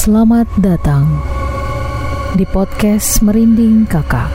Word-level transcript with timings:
Selamat 0.00 0.48
datang 0.56 1.04
di 2.32 2.48
podcast 2.48 3.20
Merinding 3.20 3.84
Kakak. 3.84 4.32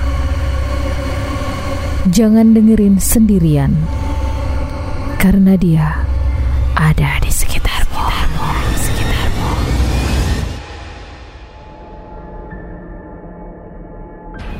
Jangan 2.13 2.54
dengerin 2.54 3.02
sendirian, 3.02 3.74
karena 5.17 5.58
dia 5.58 6.06
ada 6.78 7.17
di 7.17 7.33
sekitarmu. 7.33 7.97
Di 7.97 8.78
sekitarmu. 8.78 9.49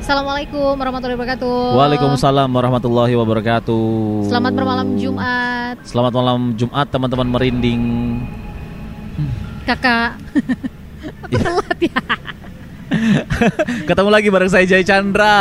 Assalamualaikum 0.02 0.74
warahmatullahi 0.74 1.18
wabarakatuh. 1.22 1.58
Waalaikumsalam 1.86 2.50
warahmatullahi 2.50 3.14
wabarakatuh. 3.14 3.86
Selamat 4.26 4.58
bermalam 4.58 4.98
Jumat, 4.98 5.86
Selamat 5.86 6.18
malam 6.18 6.58
Jumat 6.58 6.90
teman-teman 6.90 7.30
merinding. 7.30 7.82
kakak. 9.70 10.18
Aku 11.26 11.36
telat 11.36 11.80
ya. 11.82 12.02
Ketemu 13.90 14.10
lagi 14.10 14.30
bareng 14.30 14.48
saya 14.48 14.64
Jai 14.64 14.86
Chandra. 14.86 15.36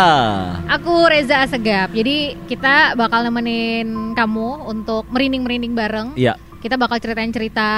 Aku 0.67 1.07
Reza 1.07 1.45
Asegap. 1.45 1.93
Jadi 1.93 2.35
kita 2.49 2.97
bakal 2.97 3.23
nemenin 3.23 3.87
kamu 4.13 4.65
untuk 4.67 5.05
merinding-merinding 5.09 5.73
bareng. 5.73 6.09
Iya, 6.17 6.35
Kita 6.59 6.81
bakal 6.81 6.97
ceritain 6.97 7.29
cerita 7.29 7.69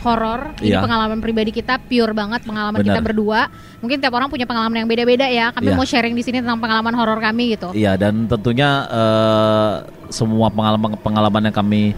horor. 0.00 0.56
Ini 0.64 0.72
Iya. 0.72 0.80
pengalaman 0.80 1.20
pribadi 1.20 1.52
kita, 1.52 1.76
pure 1.76 2.16
banget 2.16 2.48
pengalaman 2.48 2.80
kita 2.80 2.96
Benar. 2.96 3.08
berdua. 3.12 3.40
Mungkin 3.84 4.00
tiap 4.00 4.16
orang 4.16 4.32
punya 4.32 4.48
pengalaman 4.48 4.80
yang 4.80 4.88
beda-beda 4.88 5.28
ya. 5.28 5.52
Kami 5.52 5.68
Iya. 5.68 5.76
mau 5.76 5.84
sharing 5.84 6.16
di 6.16 6.24
sini 6.24 6.40
tentang 6.40 6.56
pengalaman 6.56 6.96
horor 6.96 7.20
kami 7.20 7.52
gitu. 7.52 7.76
iya 7.76 7.92
dan 7.94 8.24
tentunya 8.24 8.88
eh, 8.88 9.72
semua 10.08 10.48
pengalaman-pengalaman 10.48 11.52
yang 11.52 11.54
kami 11.54 11.92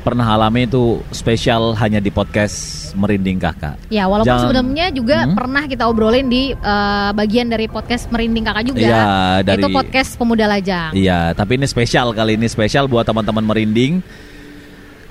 pernah 0.00 0.24
alami 0.24 0.64
itu 0.64 1.04
spesial 1.12 1.76
hanya 1.76 2.00
di 2.00 2.08
podcast 2.08 2.77
Merinding 2.94 3.36
Kakak. 3.36 3.76
Ya, 3.88 4.06
walaupun 4.06 4.28
Jangan- 4.28 4.44
sebelumnya 4.46 4.86
juga 4.88 5.16
Hmm? 5.24 5.34
pernah 5.34 5.64
kita 5.64 5.84
obrolin 5.84 6.26
di 6.26 6.52
eh, 6.52 7.10
bagian 7.12 7.48
dari 7.48 7.66
podcast 7.66 8.08
Merinding 8.08 8.44
Kakak 8.44 8.64
juga. 8.64 8.80
Iya, 8.80 9.06
dari- 9.42 9.62
Itu 9.64 9.68
podcast 9.72 10.10
Pemuda 10.14 10.46
Lajang. 10.46 10.92
Iya, 10.92 11.32
tapi 11.32 11.56
ini 11.56 11.66
spesial 11.66 12.12
kali 12.12 12.36
ini 12.36 12.46
spesial 12.46 12.86
buat 12.86 13.02
teman-teman 13.02 13.42
merinding 13.42 14.00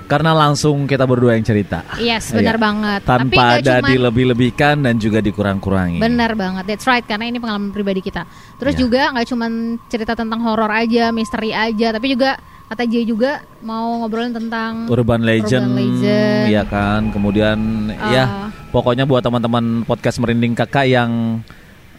karena 0.08 0.32
langsung 0.32 0.88
kita 0.88 1.04
berdua 1.04 1.36
yang 1.36 1.44
cerita. 1.44 1.84
Yes, 2.00 2.32
benar 2.32 2.56
Iya. 2.56 2.64
banget. 2.64 3.02
Tapi 3.04 3.20
Tanpa 3.28 3.36
nggak 3.36 3.60
ada 3.60 3.74
cuman- 3.84 3.92
dilebih-lebihkan 3.92 4.76
dan 4.80 4.96
juga 4.98 5.20
dikurang-kurangi. 5.20 6.00
Benar 6.00 6.32
banget, 6.32 6.64
that's 6.64 6.88
right 6.88 7.04
karena 7.04 7.28
ini 7.28 7.44
pengalaman 7.44 7.76
pribadi 7.76 8.00
kita. 8.00 8.24
Terus 8.56 8.74
Ya. 8.74 8.80
juga 8.88 9.02
nggak 9.12 9.28
cuma 9.28 9.46
cerita 9.92 10.16
tentang 10.16 10.40
horor 10.48 10.72
aja, 10.72 11.12
misteri 11.12 11.52
aja, 11.52 11.92
tapi 11.92 12.16
juga 12.16 12.40
Jay 12.68 13.04
juga 13.04 13.48
mau 13.60 14.04
ngobrolin 14.04 14.36
tentang 14.36 14.92
Urban 14.92 15.24
Legend, 15.24 15.72
Urban 15.72 15.78
Legend. 15.78 16.42
ya 16.52 16.64
kan. 16.64 17.02
Kemudian 17.10 17.58
Ah. 17.96 18.12
ya 18.12 18.24
pokoknya 18.70 19.08
buat 19.08 19.24
teman-teman 19.24 19.84
podcast 19.84 20.20
merinding 20.20 20.52
kakak 20.52 20.84
yang 20.86 21.40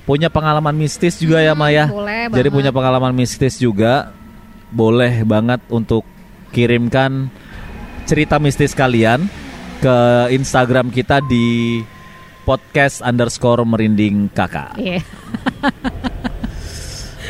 punya 0.05 0.29
pengalaman 0.29 0.73
mistis 0.73 1.17
juga 1.17 1.41
ya 1.41 1.53
Maya. 1.53 1.89
Hmm, 1.89 1.97
boleh 1.97 2.21
Jadi 2.29 2.49
banget. 2.49 2.57
punya 2.57 2.71
pengalaman 2.71 3.13
mistis 3.13 3.57
juga 3.57 4.13
boleh 4.69 5.25
banget 5.25 5.61
untuk 5.73 6.05
kirimkan 6.51 7.33
cerita 8.05 8.37
mistis 8.37 8.73
kalian 8.73 9.25
ke 9.79 9.97
Instagram 10.33 10.89
kita 10.89 11.21
di 11.23 11.81
podcast 12.45 13.01
underscore 13.01 13.65
merinding 13.65 14.33
kakak. 14.33 14.77
Iya. 14.77 15.01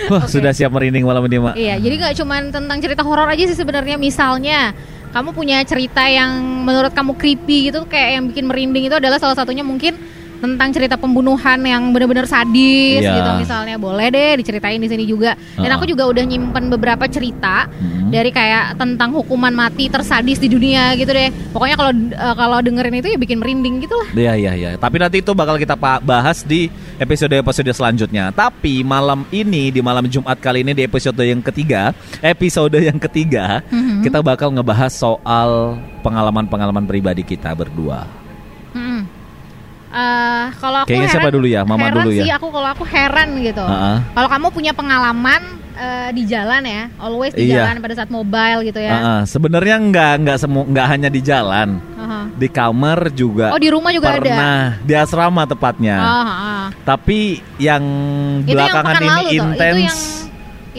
Wah 0.07 0.23
Oke. 0.23 0.31
sudah 0.31 0.55
siap 0.55 0.71
merinding 0.71 1.03
malam 1.03 1.27
ini 1.27 1.39
mak. 1.43 1.55
Iya, 1.59 1.75
jadi 1.83 1.95
nggak 1.99 2.15
cuma 2.23 2.39
tentang 2.47 2.79
cerita 2.79 3.03
horor 3.03 3.27
aja 3.27 3.43
sih 3.51 3.59
sebenarnya. 3.59 3.99
Misalnya 3.99 4.73
kamu 5.11 5.35
punya 5.35 5.59
cerita 5.67 6.07
yang 6.07 6.39
menurut 6.63 6.95
kamu 6.95 7.19
creepy 7.19 7.73
gitu, 7.73 7.83
kayak 7.91 8.21
yang 8.21 8.25
bikin 8.31 8.45
merinding 8.47 8.87
itu 8.87 8.97
adalah 8.97 9.19
salah 9.19 9.35
satunya 9.35 9.67
mungkin 9.67 9.99
tentang 10.39 10.69
cerita 10.71 10.95
pembunuhan 10.95 11.59
yang 11.61 11.91
benar-benar 11.91 12.25
sadis 12.25 13.01
Iya. 13.01 13.15
gitu 13.15 13.31
misalnya 13.39 13.77
boleh 13.77 14.07
deh 14.09 14.31
diceritain 14.39 14.79
di 14.79 14.87
sini 14.87 15.05
juga 15.05 15.35
dan 15.55 15.71
aku 15.71 15.85
juga 15.85 16.07
udah 16.07 16.25
nyimpen 16.25 16.69
beberapa 16.69 17.05
cerita 17.05 17.67
Hmm. 17.69 18.09
dari 18.09 18.31
kayak 18.31 18.75
tentang 18.75 19.13
hukuman 19.13 19.51
mati 19.51 19.87
tersadis 19.87 20.37
di 20.37 20.47
dunia 20.47 20.95
gitu 20.95 21.09
deh 21.09 21.29
pokoknya 21.51 21.77
kalau 21.77 21.93
eh, 21.93 22.35
kalau 22.35 22.59
dengerin 22.59 22.97
itu 22.97 23.09
ya 23.11 23.19
bikin 23.19 23.39
merinding 23.39 23.83
gitu 23.83 23.95
lah 23.95 24.09
Iya 24.11 24.33
iya 24.35 24.53
iya. 24.55 24.71
Tapi 24.75 24.97
nanti 24.97 25.19
itu 25.19 25.31
bakal 25.33 25.57
kita 25.57 25.75
bahas 25.79 26.43
di 26.43 26.67
episode-episode 26.99 27.71
selanjutnya. 27.71 28.31
Tapi 28.31 28.83
malam 28.83 29.23
ini 29.31 29.71
di 29.71 29.79
malam 29.79 30.05
Jumat 30.05 30.39
kali 30.39 30.61
ini 30.61 30.73
di 30.73 30.83
episode 30.83 31.19
yang 31.19 31.39
ketiga, 31.41 31.95
episode 32.21 32.75
yang 32.75 32.99
ketiga, 32.99 33.63
Mhm. 33.69 34.03
kita 34.03 34.19
bakal 34.21 34.51
ngebahas 34.51 34.91
soal 34.91 35.77
pengalaman-pengalaman 36.03 36.85
pribadi 36.85 37.23
kita 37.23 37.55
berdua. 37.55 38.28
Eh, 39.89 40.45
kalau 40.55 40.85
aku 40.85 40.89
Kayaknya 40.89 41.09
heran, 41.09 41.17
siapa 41.17 41.31
dulu 41.33 41.47
ya? 41.47 41.61
Mama 41.65 41.81
heran 41.83 41.97
dulu 41.97 42.11
ya? 42.13 42.23
sih 42.23 42.31
aku 42.31 42.47
kalau 42.49 42.69
aku 42.69 42.85
heran 42.85 43.29
gitu. 43.41 43.65
Heeh. 43.65 43.97
Kalau 44.13 44.29
kamu 44.29 44.47
punya 44.51 44.73
pengalaman 44.73 45.41
eh, 45.75 46.11
di 46.11 46.23
jalan 46.25 46.61
ya, 46.61 46.83
always 46.99 47.33
di 47.33 47.49
Iya. 47.49 47.65
jalan 47.65 47.81
pada 47.81 47.95
saat 47.97 48.11
mobile 48.11 48.61
gitu 48.63 48.77
ya. 48.79 48.93
Heeh, 48.93 49.21
Sebenarnya 49.25 49.77
nggak 49.79 50.13
nggak 50.21 50.39
semu 50.39 50.61
nggak 50.67 50.87
hanya 50.89 51.09
di 51.09 51.21
jalan, 51.21 51.81
Heeh. 51.81 52.25
di 52.35 52.49
kamar 52.49 52.99
juga. 53.11 53.49
Oh 53.49 53.57
di 53.57 53.71
rumah 53.71 53.89
juga 53.89 54.11
ada. 54.11 54.21
pernah 54.21 54.59
di 54.83 54.93
asrama 54.93 55.47
tepatnya. 55.47 55.97
Oh, 55.97 56.25
heeh. 56.27 56.65
Tapi 56.83 57.19
yang 57.57 57.85
yang 58.43 58.45
belakangan 58.45 58.95
pekan 58.95 59.09
ini 59.09 59.25
intens. 59.33 59.79
yang, 59.81 59.99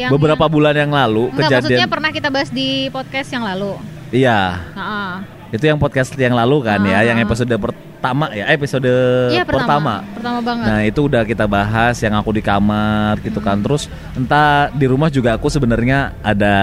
yang 0.06 0.12
beberapa 0.14 0.46
yang- 0.46 0.54
bulan 0.54 0.76
yang 0.78 0.92
lalu 0.92 1.24
Enggak, 1.30 1.50
maksudnya 1.50 1.60
kejadian. 1.82 1.90
pernah 1.90 2.10
kita 2.12 2.28
bahas 2.30 2.50
di 2.52 2.70
podcast 2.90 3.30
yang 3.32 3.44
lalu. 3.44 3.74
Iya. 4.12 4.40
Heeh. 4.76 5.39
Itu 5.50 5.66
yang 5.66 5.82
podcast 5.82 6.14
yang 6.14 6.38
lalu 6.38 6.62
kan 6.62 6.78
ya, 6.86 7.02
Ah. 7.02 7.04
yang 7.06 7.18
episode 7.18 7.50
pertama 7.50 8.30
ya, 8.30 8.46
eh, 8.46 8.54
episode 8.54 8.92
Iya 9.34 9.42
pertama. 9.44 9.66
pertama. 9.66 9.94
Pertama 10.14 10.40
banget. 10.46 10.66
Nah 10.70 10.80
itu 10.86 11.00
udah 11.04 11.22
kita 11.26 11.46
bahas 11.50 11.96
yang 12.00 12.14
aku 12.14 12.30
di 12.32 12.44
kamar 12.46 13.18
gitu 13.26 13.42
kan. 13.42 13.58
Hmm. 13.58 13.66
Terus 13.66 13.84
entah 14.14 14.70
di 14.70 14.86
rumah 14.86 15.10
juga 15.10 15.34
aku 15.34 15.50
sebenarnya 15.50 16.14
ada 16.22 16.58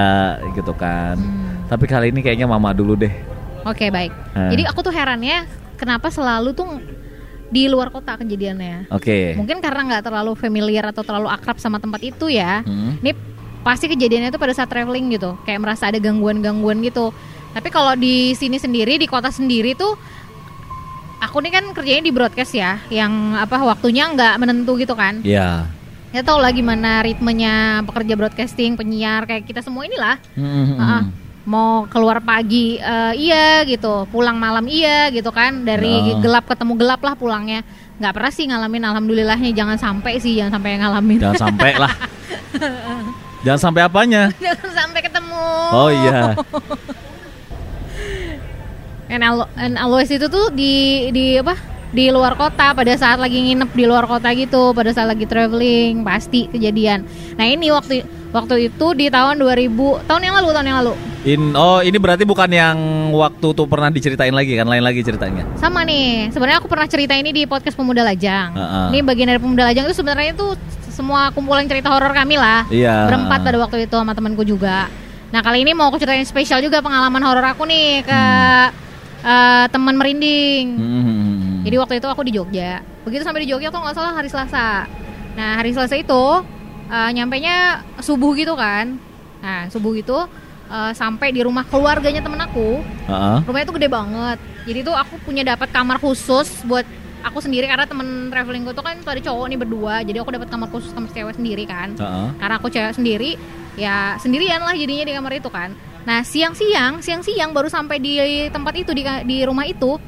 gitu 0.55 0.71
kan. 0.73 1.19
Hmm. 1.19 1.67
Tapi 1.67 1.85
kali 1.85 2.15
ini 2.15 2.23
kayaknya 2.23 2.47
mama 2.47 2.71
dulu 2.71 2.95
deh. 2.95 3.11
Oke 3.67 3.91
baik. 3.91 4.15
Ah. 4.33 4.55
Jadi 4.55 4.63
aku 4.71 4.87
tuh 4.87 4.95
heran 4.95 5.19
ya, 5.19 5.43
kenapa 5.75 6.07
selalu 6.07 6.55
tuh 6.55 6.79
di 7.47 7.67
luar 7.67 7.91
kota 7.91 8.15
kejadiannya? 8.15 8.91
Oke. 8.95 9.35
Mungkin 9.35 9.59
karena 9.59 9.83
nggak 9.83 10.03
terlalu 10.07 10.39
familiar 10.39 10.95
atau 10.95 11.03
terlalu 11.03 11.27
akrab 11.27 11.59
sama 11.59 11.83
tempat 11.83 12.03
itu 12.07 12.31
ya. 12.31 12.63
Hmm. 12.63 13.03
Ini 13.03 13.15
pasti 13.67 13.91
kejadiannya 13.91 14.31
itu 14.31 14.39
pada 14.39 14.55
saat 14.55 14.71
traveling 14.71 15.11
gitu, 15.19 15.35
kayak 15.43 15.59
merasa 15.59 15.91
ada 15.91 15.99
gangguan-gangguan 15.99 16.79
gitu. 16.87 17.11
Tapi 17.57 17.69
kalau 17.73 17.97
di 17.97 18.37
sini 18.37 18.61
sendiri 18.61 19.01
di 19.01 19.09
kota 19.09 19.33
sendiri 19.33 19.73
tuh, 19.73 19.97
aku 21.19 21.41
nih 21.41 21.49
kan 21.51 21.65
kerjanya 21.73 22.05
di 22.05 22.13
broadcast 22.13 22.53
ya, 22.53 22.77
yang 22.93 23.33
apa 23.33 23.57
waktunya 23.59 24.05
nggak 24.07 24.37
menentu 24.37 24.77
gitu 24.77 24.93
kan. 24.93 25.25
Ya. 25.25 25.65
Ya 26.13 26.21
tau 26.21 26.37
lah 26.37 26.53
gimana 26.53 27.01
ritmenya 27.01 27.81
pekerja 27.83 28.13
broadcasting, 28.13 28.77
penyiar 28.77 29.25
kayak 29.25 29.49
kita 29.49 29.65
semua 29.65 29.85
inilah. 29.85 30.21
Hmm, 30.37 30.77
Ah, 30.77 31.03
mau 31.45 31.89
keluar 31.89 32.21
pagi 32.21 32.77
eh, 32.77 33.13
iya 33.17 33.65
gitu, 33.65 34.05
pulang 34.07 34.37
malam 34.37 34.69
iya 34.69 35.09
gitu 35.09 35.33
kan. 35.33 35.65
Dari 35.65 36.13
Oh. 36.13 36.21
gelap 36.21 36.45
ketemu 36.45 36.73
gelap 36.77 37.01
lah 37.01 37.17
pulangnya. 37.17 37.65
Nggak 37.97 38.13
pernah 38.13 38.33
sih 38.33 38.45
ngalamin 38.45 38.85
alhamdulillahnya 38.85 39.51
jangan 39.57 39.81
sampai 39.81 40.21
sih 40.21 40.37
jangan 40.37 40.61
sampai 40.61 40.77
ngalamin. 40.77 41.19
Jangan 41.25 41.41
sampai 41.41 41.73
lah. 41.81 41.93
Jangan 43.45 43.61
sampai 43.71 43.83
apanya? 43.87 44.23
jangan 44.43 44.71
sampai 44.75 45.01
ketemu. 45.07 45.47
Oh 45.71 45.87
iya. 45.87 46.35
And, 49.07 49.23
al- 49.23 49.51
and 49.55 49.79
always 49.79 50.11
itu 50.11 50.27
tuh 50.27 50.51
di 50.51 51.07
di 51.15 51.39
apa? 51.39 51.55
Di 51.95 52.11
luar 52.11 52.35
kota 52.35 52.75
pada 52.75 52.93
saat 52.99 53.17
lagi 53.23 53.39
nginep 53.39 53.71
di 53.73 53.85
luar 53.87 54.05
kota 54.11 54.29
gitu, 54.35 54.75
pada 54.75 54.91
saat 54.91 55.07
lagi 55.07 55.25
traveling 55.25 56.03
pasti 56.03 56.51
kejadian. 56.51 57.07
Nah, 57.39 57.47
ini 57.47 57.71
waktu 57.71 58.03
waktu 58.35 58.69
itu 58.69 58.87
di 58.93 59.07
tahun 59.09 59.39
2000, 59.39 60.05
tahun 60.05 60.23
yang 60.27 60.35
lalu, 60.43 60.49
tahun 60.53 60.67
yang 60.67 60.79
lalu. 60.83 60.93
In, 61.27 61.43
oh 61.59 61.81
ini 61.83 61.99
berarti 61.99 62.23
bukan 62.23 62.51
yang 62.51 62.77
waktu 63.15 63.47
tuh 63.55 63.67
pernah 63.67 63.89
diceritain 63.91 64.35
lagi 64.35 64.59
kan? 64.59 64.67
Lain 64.67 64.83
lagi 64.83 65.01
ceritanya. 65.03 65.47
Sama 65.59 65.87
nih, 65.87 66.31
sebenarnya 66.35 66.59
aku 66.63 66.69
pernah 66.69 66.87
cerita 66.91 67.15
ini 67.15 67.31
di 67.33 67.43
podcast 67.47 67.79
Pemuda 67.79 68.03
Lajang. 68.03 68.55
Heeh. 68.55 68.87
Ini 68.93 68.99
bagian 69.07 69.27
dari 69.31 69.41
Pemuda 69.41 69.71
Lajang 69.71 69.91
itu 69.91 69.95
sebenarnya 69.97 70.35
itu 70.37 70.55
semua 70.91 71.29
kumpulan 71.33 71.65
cerita 71.67 71.91
horor 71.91 72.13
kami 72.13 72.37
lah. 72.37 72.67
Iya. 72.69 73.09
Berempat 73.09 73.43
pada 73.43 73.59
waktu 73.63 73.91
itu 73.91 73.97
sama 73.97 74.13
temanku 74.13 74.43
juga. 74.43 74.91
Nah, 75.35 75.41
kali 75.43 75.67
ini 75.67 75.75
mau 75.75 75.91
aku 75.91 75.99
ceritain 75.99 76.23
spesial 76.23 76.63
juga 76.63 76.79
pengalaman 76.79 77.23
horor 77.25 77.47
aku 77.47 77.67
nih 77.67 78.07
ke 78.07 78.21
eh, 79.27 79.65
teman 79.75 79.95
merinding. 79.99 80.67
Hmm. 80.79 81.63
Jadi 81.67 81.77
waktu 81.83 81.95
itu 81.99 82.07
aku 82.07 82.23
di 82.23 82.33
Jogja. 82.39 82.79
Begitu 83.03 83.27
sampai 83.27 83.43
di 83.43 83.51
Jogja 83.51 83.75
aku 83.75 83.79
nggak 83.83 83.97
salah 83.99 84.15
hari 84.15 84.31
Selasa. 84.31 84.87
Nah 85.35 85.59
hari 85.59 85.75
Selasa 85.75 85.99
itu 85.99 86.25
uh, 86.87 87.11
nyampe 87.11 87.37
nya 87.43 87.83
subuh 87.99 88.39
gitu 88.39 88.55
kan. 88.55 88.95
Nah 89.43 89.67
subuh 89.67 89.99
itu 89.99 90.15
uh, 90.71 90.93
sampai 90.95 91.35
di 91.35 91.43
rumah 91.43 91.67
keluarganya 91.67 92.23
temen 92.23 92.39
aku. 92.39 92.83
Heeh. 93.11 93.39
Rumahnya 93.47 93.67
tuh 93.67 93.77
gede 93.83 93.89
banget. 93.91 94.39
Jadi 94.67 94.79
tuh 94.87 94.95
aku 94.95 95.19
punya 95.23 95.43
dapat 95.43 95.71
kamar 95.75 95.99
khusus 95.99 96.63
buat 96.67 96.87
aku 97.27 97.43
sendiri 97.43 97.67
karena 97.67 97.87
temen 97.87 98.31
travelingku 98.31 98.71
tuh 98.71 98.87
kan 98.87 98.95
tuh 99.03 99.11
ada 99.11 99.23
cowok 99.23 99.47
nih 99.51 99.59
berdua. 99.59 99.95
Jadi 100.07 100.19
aku 100.23 100.31
dapat 100.35 100.49
kamar 100.51 100.71
khusus 100.71 100.95
kamar 100.95 101.11
cewek 101.11 101.35
sendiri 101.35 101.67
kan. 101.67 101.99
Heeh. 101.99 102.29
Karena 102.39 102.55
aku 102.63 102.71
cewek 102.71 102.95
sendiri, 102.95 103.35
ya 103.75 104.15
sendirian 104.23 104.63
lah 104.63 104.75
jadinya 104.79 105.03
di 105.03 105.15
kamar 105.15 105.33
itu 105.35 105.51
kan. 105.51 105.75
Nah 106.07 106.23
siang-siang, 106.23 107.03
siang-siang 107.03 107.51
baru 107.51 107.67
sampai 107.67 107.99
di 107.99 108.23
tempat 108.49 108.79
itu 108.79 108.95
di 108.95 109.03
di 109.27 109.43
rumah 109.43 109.67
itu, 109.67 109.99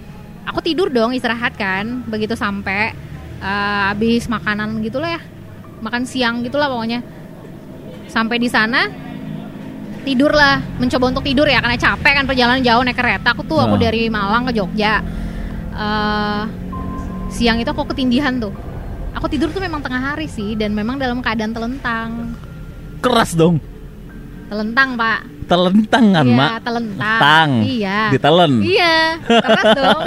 aku 0.47 0.63
tidur 0.63 0.89
dong 0.95 1.11
istirahat 1.11 1.59
kan 1.59 2.07
begitu 2.07 2.39
sampai 2.39 2.95
eh, 3.43 3.81
habis 3.91 4.31
makanan 4.31 4.79
gitulah 4.87 5.19
ya 5.19 5.23
makan 5.83 6.07
siang 6.07 6.47
gitulah 6.47 6.71
pokoknya. 6.71 7.03
Sampai 8.07 8.39
di 8.39 8.47
sana 8.47 8.87
tidurlah 10.07 10.81
mencoba 10.81 11.13
untuk 11.13 11.27
tidur 11.27 11.45
ya 11.45 11.61
karena 11.61 11.77
capek 11.77 12.13
kan 12.23 12.25
perjalanan 12.25 12.63
jauh 12.63 12.83
naik 12.87 12.97
kereta. 12.97 13.35
Aku 13.35 13.43
tuh 13.45 13.59
aku 13.59 13.75
Nah. 13.77 13.83
dari 13.83 14.07
Malang 14.07 14.47
ke 14.49 14.53
Jogja. 14.55 15.03
Eh, 15.75 16.43
siang 17.35 17.59
itu 17.59 17.71
aku 17.75 17.91
ketindihan 17.91 18.39
tuh. 18.39 18.55
Aku 19.19 19.27
tidur 19.27 19.51
tuh 19.51 19.59
memang 19.59 19.83
tengah 19.83 20.15
hari 20.15 20.31
sih 20.31 20.55
dan 20.55 20.79
memang 20.79 20.95
dalam 20.95 21.19
keadaan 21.19 21.51
telentang. 21.51 22.39
Keras 23.03 23.35
dong. 23.35 23.59
telentang 24.49 24.97
pak 24.97 25.38
Telentang 25.49 26.07
kan, 26.13 26.25
iya 26.25 26.37
Mak? 26.37 26.51
telentang 26.61 27.19
Tang. 27.19 27.51
iya 27.65 27.99
Ditelen. 28.13 28.53
iya 28.61 28.97
keras 29.25 29.67
dong 29.81 30.03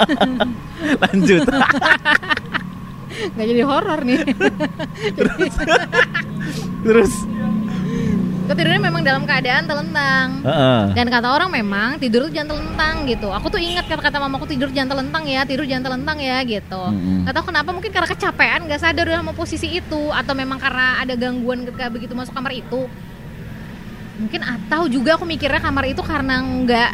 Lanjut. 0.98 1.46
nggak 3.12 3.46
jadi 3.46 3.62
horor 3.62 4.00
nih 4.02 4.18
Terus. 6.82 7.12
ketidurnya 8.42 8.82
memang 8.82 9.00
dalam 9.00 9.22
keadaan 9.22 9.64
telentang 9.64 10.42
Heeh. 10.42 10.82
Dan 10.92 11.06
kata 11.08 11.30
orang 11.30 11.48
memang 11.48 11.96
tidur 11.96 12.26
tuh 12.26 12.32
jangan 12.34 12.58
telentang 12.58 13.06
gitu. 13.06 13.30
Aku 13.30 13.48
tuh 13.48 13.56
ingat 13.56 13.86
kata-kata 13.86 14.18
mamaku 14.18 14.50
tidur 14.50 14.68
jangan 14.68 14.98
telentang 14.98 15.24
ya, 15.24 15.46
tidur 15.46 15.64
jangan 15.64 15.88
telentang 15.88 16.18
ya 16.18 16.42
gitu. 16.42 16.82
Mm-mm. 16.90 17.24
Gak 17.24 17.32
tahu 17.38 17.44
kenapa 17.48 17.70
mungkin 17.70 17.88
karena 17.88 18.08
kecapean 18.10 18.60
gak 18.66 18.82
sadar 18.82 19.06
udah 19.06 19.24
posisi 19.32 19.72
itu 19.72 20.02
atau 20.10 20.34
memang 20.34 20.58
karena 20.58 21.00
ada 21.00 21.14
gangguan 21.14 21.64
ketika 21.64 21.86
begitu 21.88 22.12
masuk 22.12 22.34
kamar 22.34 22.52
itu. 22.52 22.90
Mungkin 24.22 24.40
atau 24.40 24.86
juga 24.86 25.18
aku 25.18 25.26
mikirnya 25.26 25.58
kamar 25.58 25.84
itu 25.84 25.98
karena 26.00 26.38
nggak 26.38 26.90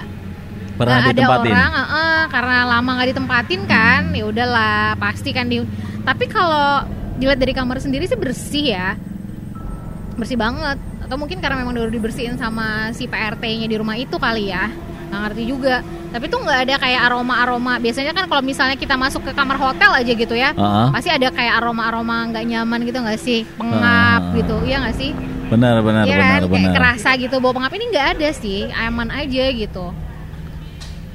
Pernah 0.75 1.03
ada 1.03 1.11
ditempatin. 1.11 1.53
orang, 1.53 1.73
eh, 1.75 2.25
karena 2.31 2.57
lama 2.65 2.91
nggak 2.95 3.09
ditempatin 3.11 3.63
kan, 3.65 4.03
ya 4.15 4.25
udahlah 4.25 4.95
pasti 4.97 5.31
kan 5.31 5.45
di. 5.45 5.59
Tapi 6.01 6.25
kalau 6.25 6.87
dilihat 7.19 7.37
dari 7.37 7.51
kamar 7.51 7.77
sendiri 7.79 8.07
sih 8.07 8.15
bersih 8.15 8.67
ya, 8.73 8.95
bersih 10.15 10.39
banget. 10.39 10.79
Atau 11.03 11.17
mungkin 11.17 11.43
karena 11.43 11.59
memang 11.59 11.75
udah 11.75 11.91
dibersihin 11.91 12.39
sama 12.39 12.93
si 12.93 13.05
PRT-nya 13.05 13.67
di 13.67 13.77
rumah 13.77 13.99
itu 13.99 14.17
kali 14.17 14.49
ya, 14.49 14.71
nggak 15.11 15.21
ngerti 15.27 15.43
juga. 15.45 15.83
Tapi 16.09 16.25
tuh 16.25 16.41
nggak 16.41 16.61
ada 16.65 16.75
kayak 16.79 17.01
aroma-aroma. 17.05 17.77
Biasanya 17.77 18.15
kan 18.15 18.25
kalau 18.25 18.41
misalnya 18.41 18.79
kita 18.79 18.95
masuk 18.95 19.27
ke 19.27 19.33
kamar 19.35 19.59
hotel 19.59 19.91
aja 19.93 20.13
gitu 20.15 20.33
ya, 20.33 20.55
Heeh. 20.55 20.87
pasti 20.89 21.11
ada 21.11 21.29
kayak 21.29 21.59
aroma-aroma 21.59 22.31
nggak 22.31 22.45
nyaman 22.47 22.81
gitu 22.87 22.99
nggak 23.03 23.19
sih, 23.19 23.43
pengap 23.59 24.23
Ah. 24.23 24.33
gitu, 24.33 24.57
iya 24.65 24.79
nggak 24.81 24.97
sih? 24.97 25.11
Benar, 25.49 25.81
benar, 25.81 26.05
benar, 26.05 26.21
kan, 26.21 26.41
kayak 26.45 26.53
benar. 26.53 26.75
kerasa 26.77 27.11
gitu 27.17 27.41
bau 27.41 27.57
pengap 27.57 27.73
ini 27.73 27.85
nggak 27.89 28.07
ada 28.21 28.29
sih, 28.37 28.69
aman 28.69 29.09
aja 29.09 29.45
gitu. 29.49 29.87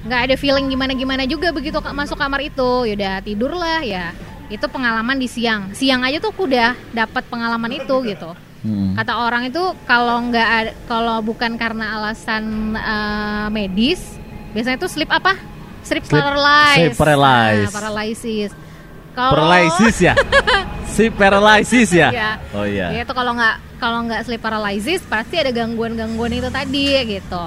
Nggak 0.03 0.21
ada 0.25 0.35
feeling 0.35 0.65
gimana-gimana 0.74 1.24
juga 1.30 1.53
begitu 1.53 1.77
masuk 1.80 2.18
kamar 2.18 2.41
itu, 2.41 2.89
yaudah 2.89 3.21
tidur 3.21 3.53
lah 3.53 3.85
ya. 3.85 4.12
Itu 4.50 4.65
pengalaman 4.68 5.21
di 5.21 5.30
siang. 5.30 5.71
Siang 5.77 6.01
aja 6.01 6.18
tuh 6.18 6.33
aku 6.33 6.50
udah 6.50 6.74
dapat 6.91 7.24
pengalaman 7.30 7.71
itu 7.77 7.95
gitu. 8.09 8.33
Mm. 8.65 8.95
Kata 8.97 9.21
orang 9.21 9.53
itu 9.53 9.63
kalau 9.85 10.18
nggak 10.31 10.88
kalau 10.89 11.21
bukan 11.21 11.56
karena 11.56 12.01
alasan 12.01 12.74
eh, 12.74 13.47
medis, 13.53 14.18
biasanya 14.51 14.81
itu 14.81 14.89
sleep 14.89 15.13
apa? 15.13 15.38
Sleep, 15.83 16.03
Sleep- 16.07 16.24
paralysis. 16.24 16.75
sleep 16.80 16.95
paralysis. 16.95 17.68
Nah, 17.69 17.74
paralysis. 17.75 18.51
Kalau 19.13 19.31
Paralysis 19.38 19.95
ya? 20.01 20.13
si 20.94 21.10
paralysis 21.10 21.89
ya? 21.89 22.10
Iya. 22.13 22.31
Oh 22.54 22.65
iya. 22.69 22.88
Ya, 22.94 23.01
itu 23.01 23.13
kalau 23.18 23.33
nggak 23.33 23.56
kalau 23.81 24.00
nggak 24.06 24.21
sleep 24.30 24.42
paralysis 24.42 25.01
pasti 25.10 25.42
ada 25.42 25.50
gangguan-gangguan 25.50 26.38
itu 26.38 26.50
tadi 26.54 26.86
gitu. 27.10 27.45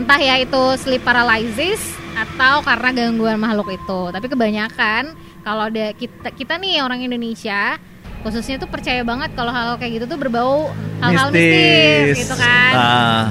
Entah 0.00 0.20
ya 0.20 0.40
itu 0.40 0.62
sleep 0.80 1.04
paralysis 1.04 1.80
atau 2.16 2.64
karena 2.64 2.88
gangguan 3.04 3.36
makhluk 3.36 3.76
itu. 3.76 4.00
Tapi 4.08 4.26
kebanyakan 4.32 5.12
kalau 5.44 5.68
ada 5.68 5.92
kita 5.92 6.32
kita 6.32 6.56
nih 6.56 6.80
orang 6.80 7.04
Indonesia 7.04 7.76
khususnya 8.24 8.58
tuh 8.58 8.66
percaya 8.66 9.06
banget 9.06 9.30
kalau 9.38 9.54
hal 9.54 9.78
kayak 9.78 10.02
gitu 10.02 10.06
tuh 10.10 10.18
berbau 10.18 10.74
hal-hal 10.98 11.30
mistis, 11.30 12.26
gitu 12.26 12.34
kan. 12.34 12.72
Ah. 12.74 13.24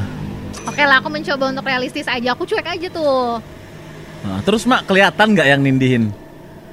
Oke 0.67 0.83
lah 0.83 0.99
aku 1.03 1.09
mencoba 1.11 1.51
untuk 1.51 1.65
realistis 1.67 2.07
aja. 2.07 2.37
Aku 2.37 2.47
cuek 2.47 2.63
aja 2.63 2.87
tuh. 2.91 3.39
Nah, 4.23 4.39
terus 4.43 4.67
mak 4.67 4.87
kelihatan 4.87 5.35
nggak 5.35 5.47
yang 5.47 5.61
nindihin? 5.63 6.11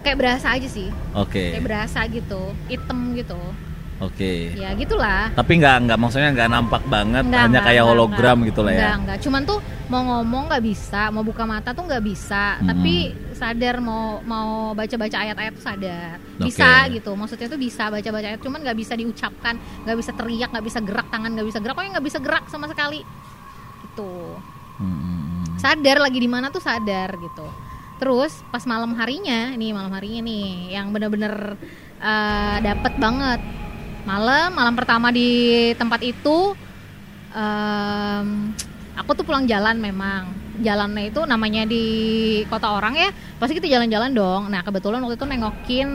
Kayak 0.04 0.18
berasa 0.20 0.46
aja 0.52 0.68
sih. 0.68 0.88
Oke, 1.16 1.56
Kayak 1.56 1.64
berasa 1.64 2.04
gitu. 2.06 2.42
Hitam 2.68 3.16
gitu. 3.16 3.40
oke. 3.94 4.32
Ya 4.52 4.76
gitulah. 4.76 5.32
Tapi 5.32 5.52
nggak 5.56 5.76
nggak 5.88 5.98
maksudnya 5.98 6.28
nggak 6.30 6.50
nampak 6.52 6.82
banget, 6.84 7.24
Enggak, 7.24 7.40
hanya 7.40 7.48
enggak, 7.56 7.64
kayak 7.64 7.84
hologram 7.88 8.36
enggak. 8.36 8.48
gitu 8.52 8.60
lah 8.60 8.72
ya. 8.72 8.76
Enggak, 8.76 8.94
enggak. 9.00 9.18
Cuman 9.24 9.42
tuh 9.42 9.58
mau 9.88 10.02
ngomong 10.04 10.44
nggak 10.50 10.64
bisa, 10.64 11.02
mau 11.08 11.24
buka 11.24 11.44
mata 11.48 11.72
tuh 11.72 11.88
nggak 11.88 12.04
bisa. 12.04 12.44
Mm-mm. 12.58 12.68
Tapi 12.68 12.94
sadar 13.32 13.76
mau 13.80 14.20
mau 14.20 14.48
baca-baca 14.76 15.16
ayat-ayat 15.16 15.52
tuh 15.56 15.64
sadar. 15.64 16.16
Bisa 16.36 16.68
gitu. 16.92 17.10
Maksudnya 17.16 17.48
tuh 17.48 17.56
bisa 17.56 17.88
baca-baca 17.88 18.26
ayat, 18.28 18.40
cuman 18.44 18.60
nggak 18.60 18.76
bisa 18.76 18.92
diucapkan, 18.92 19.54
nggak 19.88 19.96
bisa 19.96 20.10
teriak, 20.12 20.48
nggak 20.52 20.66
bisa 20.68 20.78
gerak 20.84 21.06
tangan, 21.08 21.30
nggak 21.32 21.46
bisa 21.48 21.58
gerak. 21.58 21.74
Pokoknya 21.74 21.92
nggak 21.96 22.06
bisa 22.06 22.18
gerak 22.20 22.44
sama 22.52 22.66
sekali. 22.68 23.00
Gitu. 23.82 24.12
Mm-mm. 24.84 25.56
Sadar 25.56 26.02
lagi 26.02 26.18
di 26.18 26.28
mana 26.28 26.50
tuh 26.50 26.60
sadar 26.60 27.14
gitu. 27.16 27.46
Terus 28.04 28.44
pas 28.52 28.60
malam 28.68 28.92
harinya, 29.00 29.56
nih 29.56 29.72
malam 29.72 29.88
harinya 29.96 30.28
nih 30.28 30.76
yang 30.76 30.92
bener-bener 30.92 31.56
eh, 32.04 32.56
dapet 32.60 33.00
banget. 33.00 33.40
Malam, 34.04 34.52
malam 34.52 34.76
pertama 34.76 35.08
di 35.08 35.72
tempat 35.80 36.04
itu 36.04 36.52
em, 37.32 38.52
aku 38.92 39.10
tuh 39.16 39.24
pulang 39.24 39.48
jalan 39.48 39.80
memang 39.80 40.28
jalannya 40.60 41.08
itu 41.08 41.24
namanya 41.24 41.64
di 41.64 41.84
kota 42.46 42.78
orang 42.78 42.94
ya 42.94 43.10
pasti 43.42 43.58
kita 43.58 43.66
jalan-jalan 43.66 44.14
dong 44.14 44.42
nah 44.54 44.62
kebetulan 44.62 45.02
waktu 45.02 45.18
itu 45.18 45.26
nengokin 45.26 45.88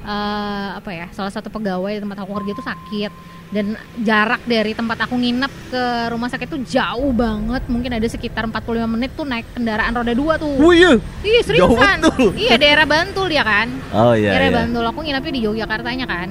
eh, 0.00 0.68
apa 0.74 0.90
ya 0.90 1.06
salah 1.10 1.30
satu 1.30 1.48
pegawai 1.48 1.92
di 1.92 2.00
tempat 2.00 2.18
aku 2.18 2.32
kerja 2.36 2.52
itu 2.52 2.62
sakit 2.62 3.12
dan 3.48 3.72
jarak 3.98 4.44
dari 4.44 4.76
tempat 4.76 5.08
aku 5.08 5.16
nginep 5.16 5.52
ke 5.72 5.84
rumah 6.12 6.28
sakit 6.28 6.46
itu 6.46 6.76
jauh 6.76 7.16
banget 7.16 7.64
mungkin 7.66 7.96
ada 7.96 8.04
sekitar 8.04 8.44
45 8.44 8.60
menit 8.84 9.16
tuh 9.16 9.24
naik 9.24 9.48
kendaraan 9.56 9.88
roda 9.90 10.12
dua 10.12 10.36
tuh 10.36 10.52
Oh 10.54 10.68
iya. 10.68 11.00
Jauh 11.24 11.42
seriusan. 11.42 11.96
Iya 12.36 12.60
daerah 12.60 12.84
Bantul 12.84 13.32
dia 13.32 13.40
kan 13.40 13.72
Oh 13.90 14.12
iya. 14.12 14.36
daerah 14.36 14.48
iya. 14.48 14.56
Bantul 14.60 14.84
aku 14.84 15.00
nginepnya 15.00 15.32
di 15.32 15.40
Yogyakartanya 15.42 16.04
kan 16.04 16.28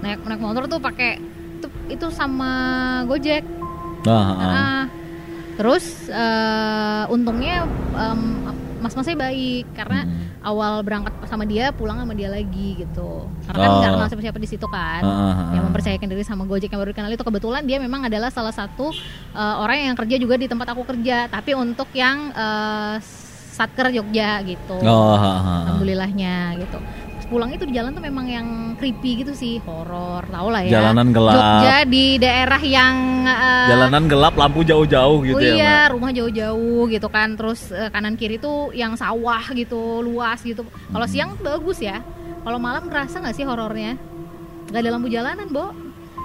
naik 0.00 0.20
naik 0.20 0.40
motor 0.40 0.64
tuh 0.64 0.80
pakai 0.80 1.20
itu, 1.60 1.68
itu 1.92 2.06
sama 2.08 2.52
Gojek 3.04 3.44
Ah, 4.04 4.12
ah. 4.12 4.40
Ah. 4.44 4.82
terus 5.56 6.08
eh, 6.08 7.04
untungnya 7.08 7.64
em, 7.92 8.20
mas-masnya 8.80 9.16
baik 9.18 9.64
karena 9.72 10.04
Hmm. 10.04 10.33
Awal 10.44 10.84
berangkat 10.84 11.10
sama 11.24 11.42
dia 11.42 11.72
pulang 11.72 11.96
sama 11.96 12.12
dia 12.12 12.28
lagi 12.28 12.78
gitu 12.78 13.26
karena 13.48 13.58
kan 13.58 13.68
Oh. 13.68 13.78
nggak 13.80 13.92
kenal 13.96 14.08
siapa-siapa 14.12 14.38
di 14.38 14.48
situ 14.48 14.66
kan 14.68 15.02
ah. 15.02 15.56
yang 15.56 15.64
mempercayakan 15.66 16.06
diri 16.06 16.22
sama 16.22 16.44
Gojek 16.44 16.68
yang 16.68 16.78
baru 16.78 16.92
dikenal 16.92 17.10
itu 17.10 17.24
kebetulan 17.24 17.62
dia 17.64 17.80
memang 17.80 18.06
adalah 18.06 18.28
salah 18.28 18.52
satu 18.52 18.92
eh, 19.32 19.54
orang 19.58 19.88
yang 19.88 19.96
kerja 19.96 20.16
juga 20.20 20.36
di 20.36 20.46
tempat 20.46 20.70
aku 20.70 20.84
kerja 20.84 21.26
tapi 21.26 21.56
untuk 21.56 21.88
yang 21.96 22.28
eh, 22.30 22.96
satker 23.54 23.88
Jogja 23.90 24.44
gitu 24.44 24.76
Oh, 24.82 25.14
ah, 25.14 25.18
ah, 25.18 25.38
ah. 25.40 25.58
alhamdulillahnya 25.66 26.60
gitu 26.60 26.78
pulang 27.34 27.50
itu 27.50 27.66
di 27.66 27.74
jalan 27.74 27.90
tuh 27.90 27.98
memang 27.98 28.30
yang 28.30 28.46
creepy 28.78 29.26
gitu 29.26 29.34
sih 29.34 29.58
horor 29.66 30.22
tau 30.30 30.54
lah 30.54 30.62
ya 30.62 30.78
Jalanan 30.78 31.10
gelap. 31.10 31.34
Jogja 31.34 31.76
di 31.82 32.04
daerah 32.16 32.62
yang 32.62 32.94
eh, 33.26 33.66
Jalanan 33.66 34.06
gelap, 34.06 34.38
lampu 34.38 34.62
jauh-jauh 34.62 35.26
gitu 35.26 35.34
oh 35.34 35.42
ya, 35.42 35.54
iya, 35.58 35.76
Mak? 35.82 35.98
rumah 35.98 36.10
jauh-jauh 36.14 36.82
gitu 36.86 37.08
kan. 37.10 37.34
Terus 37.34 37.74
eh, 37.74 37.90
kanan 37.90 38.14
kiri 38.14 38.38
tuh 38.38 38.70
yang 38.70 38.94
sawah 38.94 39.42
gitu, 39.50 39.98
luas 40.00 40.38
gitu. 40.40 40.62
Kalau 40.62 41.06
siang 41.10 41.34
bagus 41.42 41.82
ya. 41.82 41.98
Kalau 42.46 42.62
malam 42.62 42.86
ngerasa 42.86 43.18
nggak 43.18 43.34
sih 43.34 43.42
horornya? 43.42 43.98
Gak 44.70 44.78
ada 44.78 44.90
lampu 44.94 45.10
jalanan, 45.10 45.50
Bo. 45.50 45.74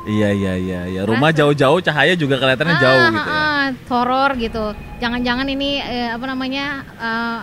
Iya, 0.06 0.30
iya, 0.32 0.54
iya, 0.56 0.80
iya. 0.86 1.02
Rumah 1.04 1.34
jauh-jauh, 1.34 1.82
cahaya 1.82 2.14
juga 2.14 2.38
kelihatannya 2.38 2.76
Ah, 2.76 2.82
jauh 2.82 3.00
ah, 3.00 3.10
gitu 3.10 3.30
ya. 3.30 3.40
ah, 3.42 3.66
horor 3.90 4.30
gitu. 4.38 4.66
Jangan-jangan 5.00 5.48
ini 5.48 5.82
eh, 5.82 6.10
apa 6.12 6.26
namanya? 6.28 6.66
eh, 7.00 7.40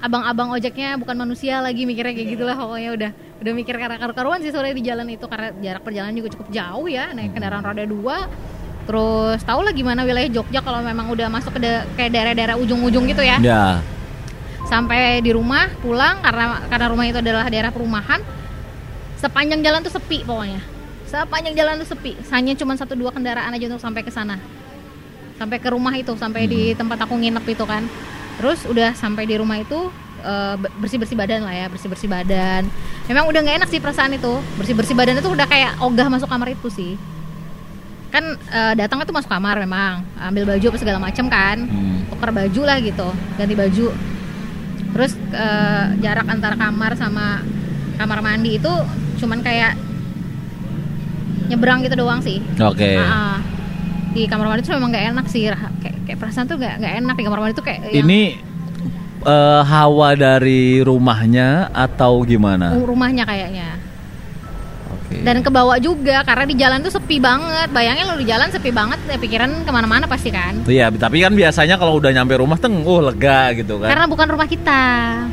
abang-abang 0.00 0.48
ojeknya 0.56 0.96
bukan 0.96 1.12
manusia 1.12 1.60
lagi 1.60 1.84
mikirnya 1.84 2.16
kayak 2.16 2.28
gitulah 2.32 2.56
pokoknya 2.56 2.90
udah 2.96 3.10
udah 3.44 3.52
mikir 3.52 3.76
karena 3.76 3.96
karuan 4.00 4.40
sih 4.40 4.48
sore 4.48 4.72
di 4.72 4.80
jalan 4.80 5.04
itu 5.12 5.28
karena 5.28 5.52
jarak 5.60 5.84
perjalanan 5.84 6.16
juga 6.16 6.28
cukup 6.32 6.48
jauh 6.48 6.88
ya 6.88 7.12
naik 7.12 7.36
kendaraan 7.36 7.64
roda 7.64 7.84
dua. 7.84 8.16
Terus 8.88 9.44
tau 9.44 9.60
lah 9.60 9.70
gimana 9.76 10.02
wilayah 10.02 10.26
Jogja 10.32 10.64
kalau 10.64 10.80
memang 10.80 11.12
udah 11.12 11.28
masuk 11.28 11.52
ke 11.54 11.60
da- 11.62 11.84
kayak 11.94 12.10
daerah-daerah 12.16 12.56
ujung-ujung 12.58 13.06
gitu 13.06 13.22
ya. 13.22 13.36
Ya. 13.38 13.80
sampai 14.66 15.18
di 15.18 15.34
rumah 15.34 15.66
pulang 15.82 16.22
karena 16.22 16.62
karena 16.70 16.86
rumah 16.94 17.02
itu 17.02 17.18
adalah 17.20 17.46
daerah 17.50 17.70
perumahan. 17.74 18.22
Sepanjang 19.20 19.60
jalan 19.60 19.84
tuh 19.84 19.92
sepi 19.92 20.24
pokoknya. 20.24 20.62
Sepanjang 21.04 21.54
jalan 21.58 21.74
tuh 21.82 21.88
sepi. 21.92 22.16
Hanya 22.32 22.56
cuma 22.56 22.72
satu 22.78 22.94
dua 22.96 23.10
kendaraan 23.12 23.50
aja 23.52 23.66
untuk 23.68 23.82
sampai 23.82 24.00
ke 24.00 24.14
sana. 24.14 24.40
Sampai 25.36 25.58
ke 25.60 25.68
rumah 25.68 25.92
itu 25.92 26.14
sampai 26.16 26.46
di 26.46 26.72
tempat 26.72 27.02
aku 27.04 27.18
nginep 27.18 27.44
itu 27.44 27.64
kan 27.66 27.84
terus 28.36 28.62
udah 28.64 28.92
sampai 28.92 29.24
di 29.24 29.34
rumah 29.34 29.56
itu 29.56 29.90
bersih 30.76 31.00
bersih 31.00 31.16
badan 31.16 31.40
lah 31.40 31.54
ya 31.54 31.66
bersih 31.66 31.88
bersih 31.88 32.04
badan 32.04 32.68
memang 33.08 33.24
udah 33.24 33.40
nggak 33.40 33.56
enak 33.56 33.68
sih 33.68 33.80
perasaan 33.80 34.12
itu 34.12 34.28
bersih 34.54 34.76
bersih 34.76 34.92
badan 34.92 35.16
itu 35.16 35.26
udah 35.26 35.48
kayak 35.48 35.80
ogah 35.80 36.12
masuk 36.12 36.28
kamar 36.28 36.52
itu 36.52 36.68
sih 36.68 36.92
kan 38.10 38.20
eh, 38.36 38.74
datangnya 38.76 39.08
tuh 39.08 39.16
masuk 39.16 39.32
kamar 39.32 39.56
memang 39.56 40.04
ambil 40.20 40.44
baju 40.44 40.66
apa 40.66 40.76
segala 40.76 41.00
macam 41.00 41.24
kan 41.24 41.64
Hmm. 41.64 42.04
tukar 42.12 42.36
baju 42.36 42.60
lah 42.60 42.76
gitu 42.78 43.08
ganti 43.34 43.54
baju 43.56 43.86
terus 44.92 45.12
eh, 45.32 45.84
jarak 45.98 46.26
antara 46.28 46.52
kamar 46.52 47.00
sama 47.00 47.40
kamar 47.96 48.20
mandi 48.20 48.60
itu 48.60 48.72
cuman 49.24 49.40
kayak 49.40 49.72
nyebrang 51.48 51.80
gitu 51.80 51.96
doang 51.96 52.20
sih 52.20 52.38
Oke. 52.60 52.94
Ah, 52.94 53.08
ah. 53.08 53.36
di 54.12 54.28
kamar 54.28 54.46
mandi 54.46 54.62
tuh 54.62 54.76
memang 54.76 54.92
nggak 54.92 55.16
enak 55.16 55.26
sih 55.26 55.48
kayak, 56.10 56.18
perasaan 56.18 56.46
tuh 56.46 56.56
nggak 56.56 56.74
nggak 56.76 56.94
enak 56.98 57.14
di 57.14 57.22
kamar 57.22 57.38
mandi 57.38 57.54
tuh 57.54 57.62
kayak 57.62 57.80
yang 57.86 58.02
Ini 58.02 58.20
eh, 59.22 59.62
hawa 59.62 60.08
dari 60.12 60.62
rumahnya 60.80 61.48
atau 61.70 62.20
gimana? 62.22 62.74
rumahnya 62.74 63.22
kayaknya 63.22 63.78
Oke. 64.90 65.22
dan 65.22 65.38
ke 65.38 65.50
bawah 65.50 65.78
juga 65.78 66.22
karena 66.22 66.44
di 66.46 66.54
jalan 66.54 66.78
tuh 66.80 66.90
sepi 66.90 67.18
banget 67.18 67.70
bayangin 67.70 68.06
lu 68.06 68.18
di 68.18 68.26
jalan 68.26 68.50
sepi 68.50 68.70
banget 68.70 68.98
ya 69.06 69.18
pikiran 69.18 69.62
ke 69.62 69.70
mana-mana 69.70 70.06
pasti 70.06 70.30
kan 70.30 70.66
Iya, 70.66 70.90
tapi 70.90 71.18
kan 71.18 71.30
biasanya 71.30 71.78
kalau 71.78 71.98
udah 71.98 72.10
nyampe 72.10 72.34
rumah 72.34 72.58
teng, 72.58 72.82
oh 72.82 72.98
lega 73.00 73.54
gitu 73.54 73.78
kan. 73.78 73.90
karena 73.90 74.06
bukan 74.06 74.26
rumah 74.28 74.46
kita 74.46 74.82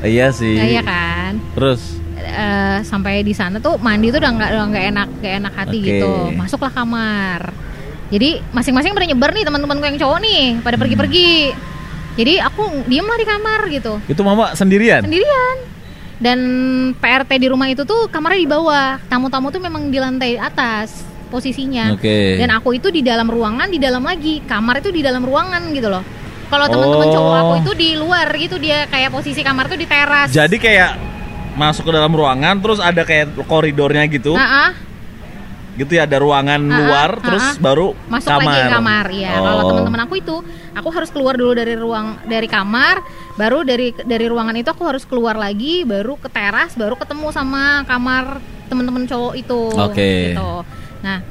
Iya 0.01 0.29
sih. 0.29 0.57
Iya 0.57 0.81
kan 0.81 1.41
Terus 1.53 1.81
Eh, 2.17 2.79
sampai 2.83 3.21
di 3.21 3.31
sana 3.31 3.55
tuh 3.57 3.79
mandi 3.79 4.09
tuh 4.09 4.19
udah 4.19 4.31
nggak 4.35 4.49
udah 4.51 4.65
nggak 4.67 4.85
enak 4.91 5.07
nggak 5.21 5.33
enak 5.39 5.53
hati 5.53 5.77
Oke. 5.79 5.87
gitu 5.87 6.11
masuklah 6.35 6.73
kamar 6.73 7.41
jadi 8.07 8.39
masing-masing 8.51 8.91
pada 8.91 9.05
nyebar 9.05 9.31
nih 9.31 9.43
teman-temanku 9.43 9.83
yang 9.85 9.97
cowok 9.97 10.19
nih 10.21 10.43
pada 10.61 10.75
Hmm. 10.75 10.83
pergi-pergi 10.83 11.31
jadi 12.17 12.33
aku 12.41 12.87
diem 12.87 13.03
lah 13.03 13.17
di 13.17 13.25
kamar 13.25 13.59
gitu 13.69 13.93
itu 14.05 14.21
mama 14.21 14.53
sendirian? 14.53 15.03
sendirian 15.03 15.57
dan 16.17 16.39
PRT 16.97 17.31
di 17.37 17.47
rumah 17.47 17.69
itu 17.69 17.85
tuh 17.85 18.09
kamarnya 18.09 18.41
di 18.41 18.49
bawah 18.49 18.97
tamu-tamu 19.05 19.53
tuh 19.53 19.61
memang 19.61 19.93
di 19.93 20.01
lantai 20.01 20.33
atas 20.35 21.05
posisinya 21.27 21.93
Oke. 21.93 22.39
dan 22.39 22.49
aku 22.49 22.73
itu 22.73 22.89
di 22.89 23.03
dalam 23.03 23.27
ruangan 23.27 23.67
di 23.67 23.77
dalam 23.77 24.01
lagi 24.01 24.41
kamar 24.41 24.81
itu 24.81 24.89
di 24.89 25.05
dalam 25.05 25.21
ruangan 25.21 25.61
gitu 25.69 25.91
loh 25.91 26.01
kalau 26.47 26.65
teman-teman 26.65 27.07
Oh. 27.07 27.13
cowok 27.13 27.35
aku 27.35 27.53
itu 27.59 27.71
di 27.75 27.89
luar 27.99 28.27
gitu 28.33 28.55
dia 28.55 28.87
kayak 28.87 29.11
posisi 29.11 29.43
kamar 29.43 29.67
tuh 29.67 29.75
di 29.75 29.83
teras 29.83 30.31
Jadi 30.31 30.55
kayak 30.57 30.95
masuk 31.59 31.89
ke 31.89 31.91
dalam 31.91 32.13
ruangan 32.13 32.55
terus 32.61 32.77
ada 32.77 33.01
kayak 33.01 33.33
koridornya 33.49 34.05
gitu. 34.07 34.37
Nah, 34.37 34.69
ah, 34.69 34.71
Gitu 35.77 35.93
ya 35.93 36.03
ada 36.03 36.17
ruangan 36.17 36.57
Ah, 36.59 36.75
luar 36.75 37.09
ah, 37.13 37.21
terus 37.21 37.45
ah. 37.47 37.53
baru 37.55 37.93
masuk 38.09 38.27
kamar. 38.27 38.43
lagi 38.43 38.59
ke 38.59 38.73
kamar 38.73 39.05
ya 39.13 39.31
kalau 39.37 39.53
Oh. 39.55 39.69
teman-teman 39.71 40.01
aku 40.03 40.13
itu 40.17 40.35
aku 40.73 40.89
harus 40.89 41.09
keluar 41.09 41.33
dulu 41.33 41.53
dari 41.53 41.73
ruang 41.73 42.17
dari 42.25 42.45
kamar 42.45 42.95
baru 43.33 43.61
dari 43.61 43.93
dari 43.95 44.25
ruangan 44.25 44.55
itu 44.55 44.67
aku 44.67 44.83
harus 44.83 45.05
keluar 45.05 45.37
lagi 45.37 45.85
baru 45.85 46.17
ke 46.17 46.27
teras 46.27 46.73
baru 46.73 46.97
ketemu 46.97 47.29
sama 47.29 47.85
kamar 47.85 48.41
teman-teman 48.65 49.05
cowok 49.05 49.33
itu 49.37 49.61
Oke. 49.71 50.33
gitu 50.33 50.65
nah 50.99 51.21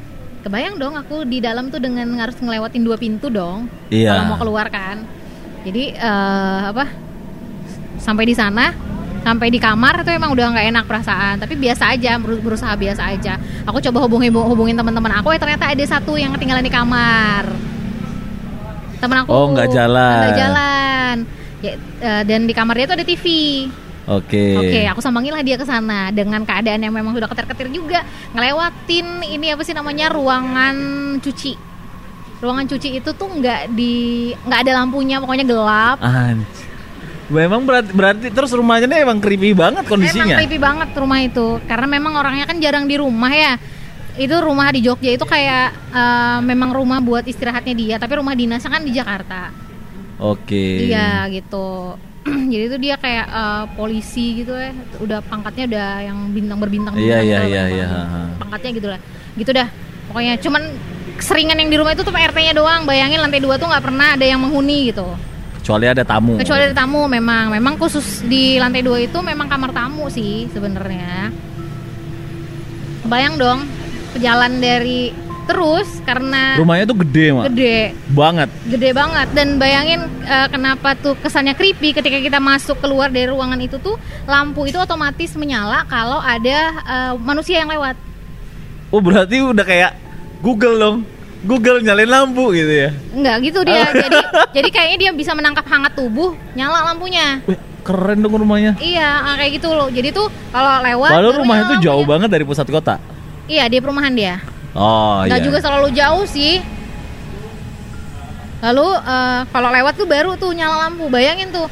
kebayang 0.41 0.79
dong 0.79 0.95
aku 0.95 1.26
di 1.26 1.43
dalam 1.43 1.67
tuh 1.67 1.83
dengan 1.83 2.07
harus 2.17 2.38
ngelewatin 2.38 2.81
dua 2.81 2.95
pintu 2.95 3.26
dong 3.26 3.67
Iya. 3.91 4.15
kalau 4.15 4.25
mau 4.29 4.38
keluar 4.38 4.67
kan 4.69 5.03
jadi 5.67 5.91
eh, 5.93 6.61
apa 6.71 6.87
sampai 7.99 8.25
di 8.25 8.35
sana 8.35 8.71
sampai 9.26 9.50
di 9.50 9.59
kamar 9.59 10.06
itu 10.06 10.11
emang 10.14 10.30
udah 10.30 10.54
nggak 10.54 10.66
enak 10.71 10.85
perasaan 10.87 11.42
tapi 11.42 11.59
biasa 11.59 11.90
aja 11.90 12.14
beru- 12.14 12.38
berusaha 12.38 12.71
biasa 12.73 13.11
aja 13.11 13.35
aku 13.66 13.83
coba 13.83 14.06
hubungin 14.06 14.30
hubungin 14.30 14.78
teman-teman 14.78 15.18
aku 15.18 15.35
eh 15.35 15.40
ternyata 15.42 15.66
ada 15.66 15.83
satu 15.83 16.14
yang 16.14 16.30
ketinggalan 16.30 16.62
di 16.62 16.71
kamar 16.71 17.42
temen 18.97 19.16
aku 19.18 19.28
Oh, 19.28 19.50
nggak 19.50 19.66
jalan. 19.68 20.21
nggak 20.23 20.38
jalan 20.38 21.14
ya, 21.59 21.73
eh, 22.00 22.23
dan 22.23 22.47
di 22.47 22.54
kamar 22.54 22.78
dia 22.78 22.87
tuh 22.87 22.95
ada 22.95 23.02
TV 23.02 23.26
Oke. 24.06 24.54
Oke, 24.54 24.87
aku 24.87 25.02
sambangin 25.02 25.35
lah 25.35 25.42
dia 25.42 25.59
ke 25.59 25.66
sana 25.66 26.14
dengan 26.14 26.47
keadaan 26.47 26.78
yang 26.78 26.95
memang 26.95 27.11
sudah 27.11 27.26
ketir-ketir 27.26 27.75
juga, 27.75 28.06
ngelewatin 28.30 29.26
ini 29.26 29.50
apa 29.50 29.66
sih 29.66 29.75
namanya 29.75 30.14
ruangan 30.14 30.76
cuci. 31.18 31.59
Ruangan 32.38 32.71
cuci 32.71 33.02
itu 33.02 33.11
tuh 33.11 33.26
nggak 33.26 33.75
di 33.75 34.30
nggak 34.38 34.61
ada 34.62 34.73
lampunya, 34.78 35.18
pokoknya 35.18 35.42
gelap. 35.42 35.99
Anjir. 35.99 36.66
Memang 37.26 37.66
berarti, 37.66 37.90
berarti 37.90 38.26
terus 38.30 38.54
rumahnya 38.54 38.87
ini 38.87 38.97
emang 39.02 39.18
creepy 39.18 39.50
banget 39.50 39.83
Emang 39.83 39.90
kondisinya. 39.99 40.37
creepy 40.38 40.59
banget 40.62 40.88
rumah 40.95 41.18
itu, 41.18 41.59
karena 41.66 41.87
memang 41.90 42.12
orangnya 42.14 42.47
kan 42.47 42.56
jarang 42.62 42.87
di 42.87 42.95
rumah 42.95 43.33
ya. 43.35 43.59
Itu 44.16 44.38
rumah 44.40 44.71
di 44.71 44.80
Jogja 44.87 45.11
itu 45.12 45.26
kayak 45.26 45.75
eh, 45.90 46.38
memang 46.47 46.71
rumah 46.71 47.02
buat 47.02 47.26
istirahatnya 47.26 47.75
dia, 47.75 47.97
tapi 47.99 48.16
rumah 48.23 48.33
dinasnya 48.33 48.71
kan 48.71 48.83
di 48.87 48.95
Jakarta. 48.95 49.50
Oke. 50.23 50.87
Iya 50.87 51.26
gitu. 51.28 51.99
Jadi 52.52 52.64
itu 52.71 52.76
dia 52.78 52.95
kayak 52.95 53.26
eh, 53.26 53.64
polisi 53.75 54.47
gitu 54.47 54.54
ya, 54.54 54.71
udah 55.02 55.18
pangkatnya 55.26 55.64
udah 55.66 55.88
yang 56.06 56.18
bintang 56.30 56.59
berbintang 56.62 56.95
Iya, 56.95 57.26
iya, 57.26 57.38
gitu, 57.42 57.52
iya, 57.52 57.64
iya, 57.75 57.87
ha. 57.90 58.00
Pangkatnya 58.38 58.71
gitu 58.71 58.88
lah. 58.88 59.00
Gitu 59.35 59.50
dah. 59.50 59.68
Pokoknya 60.06 60.35
cuman 60.38 60.62
seringan 61.18 61.59
yang 61.59 61.71
di 61.75 61.76
rumah 61.76 61.90
itu 61.90 62.06
tuh 62.06 62.14
PRT-nya 62.14 62.54
doang. 62.54 62.87
Bayangin 62.87 63.18
lantai 63.18 63.42
dua 63.42 63.59
tuh 63.59 63.66
nggak 63.66 63.83
pernah 63.83 64.14
ada 64.14 64.23
yang 64.23 64.38
menghuni 64.38 64.95
gitu. 64.95 65.11
Kecuali 65.67 65.91
ada 65.91 66.07
tamu. 66.07 66.39
Kecuali 66.39 66.63
ada 66.63 66.77
tamu 66.79 67.11
memang. 67.11 67.51
Memang 67.51 67.75
khusus 67.75 68.23
di 68.23 68.55
lantai 68.55 68.87
dua 68.87 69.03
itu 69.03 69.19
memang 69.19 69.51
kamar 69.51 69.75
tamu 69.75 70.07
sih 70.07 70.47
sebenarnya. 70.55 71.35
Bayang 73.03 73.35
dong 73.35 73.67
jalan 74.15 74.63
dari 74.63 75.11
terus 75.51 76.03
karena 76.07 76.55
Rumahnya 76.55 76.87
tuh 76.87 77.03
gede, 77.03 77.35
Mak. 77.35 77.45
gede 77.51 77.79
Banget. 78.15 78.49
gede 78.71 78.91
banget 78.91 79.29
dan 79.35 79.59
bayangin 79.59 80.07
eh, 80.23 80.47
kenapa 80.51 80.95
tuh 80.95 81.19
kesannya 81.19 81.55
creepy 81.55 81.95
ketika 81.95 82.19
kita 82.19 82.39
masuk 82.39 82.79
keluar 82.79 83.11
dari 83.11 83.27
ruangan 83.27 83.59
itu 83.59 83.79
tuh 83.79 83.95
lampu 84.27 84.67
itu 84.67 84.75
otomatis 84.75 85.35
menyala 85.35 85.83
kalau 85.87 86.19
ada 86.19 86.59
eh, 86.79 87.13
manusia 87.19 87.59
yang 87.59 87.71
lewat 87.71 87.95
Oh, 88.91 89.03
berarti 89.03 89.43
udah 89.43 89.67
kayak 89.67 89.99
Google 90.47 90.79
dong. 90.79 90.97
Google 91.43 91.78
nyalain 91.78 92.07
lampu 92.07 92.49
gitu 92.50 92.73
ya. 92.78 92.90
nggak 93.12 93.37
gitu 93.45 93.61
dia 93.62 93.85
jadi 93.88 94.19
jadi 94.52 94.69
kayaknya 94.69 94.99
dia 94.99 95.11
bisa 95.12 95.33
menangkap 95.33 95.64
hangat 95.64 95.93
tubuh 95.93 96.33
nyala 96.52 96.87
lampunya 96.87 97.43
Wih, 97.45 97.55
keren 97.83 98.19
dong 98.19 98.35
rumahnya. 98.35 98.75
iya 98.78 99.21
ah, 99.23 99.35
kayak 99.37 99.57
gitu 99.57 99.69
loh 99.69 99.88
jadi 99.88 100.11
tuh 100.11 100.31
kalau 100.49 100.81
lewat 100.81 101.11
Padahal 101.12 101.35
rumahnya 101.37 101.64
tuh 101.66 101.78
jauh 101.78 101.93
lampunya. 101.99 102.11
banget 102.16 102.28
dari 102.31 102.45
pusat 102.45 102.66
kota. 102.66 102.95
iya 103.45 103.66
di 103.66 103.76
perumahan 103.76 104.12
dia 104.12 104.37
Oh, 104.73 105.25
nggak 105.25 105.40
iya. 105.40 105.47
juga 105.47 105.59
selalu 105.59 105.88
jauh 105.90 106.25
sih 106.26 106.61
lalu 108.59 108.87
eh, 108.97 109.40
kalau 109.47 109.69
lewat 109.71 109.95
tuh 109.95 110.07
baru 110.07 110.33
tuh 110.35 110.50
nyala 110.50 110.88
lampu 110.88 111.07
bayangin 111.07 111.49
tuh 111.50 111.69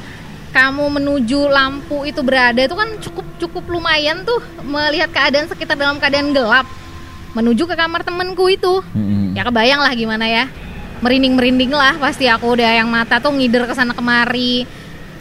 kamu 0.50 0.86
menuju 0.92 1.48
lampu 1.48 2.04
itu 2.04 2.20
berada 2.20 2.60
itu 2.60 2.72
kan 2.72 2.88
cukup 3.00 3.26
cukup 3.38 3.64
lumayan 3.66 4.22
tuh 4.22 4.38
melihat 4.62 5.10
keadaan 5.10 5.44
sekitar 5.46 5.74
dalam 5.74 5.98
keadaan 5.98 6.30
gelap 6.30 6.68
menuju 7.34 7.66
ke 7.66 7.74
kamar 7.74 8.00
temenku 8.00 8.46
itu 8.46 8.78
Mm-mm. 8.94 9.13
Ya 9.34 9.42
kebayang 9.42 9.80
lah 9.82 9.92
gimana 9.92 10.26
ya 10.30 10.44
merinding 11.02 11.34
merinding 11.36 11.72
lah 11.74 11.98
pasti 11.98 12.30
aku 12.30 12.54
udah 12.54 12.70
yang 12.80 12.88
mata 12.88 13.18
tuh 13.18 13.34
ngider 13.34 13.66
ke 13.66 13.74
sana 13.74 13.92
kemari 13.92 14.64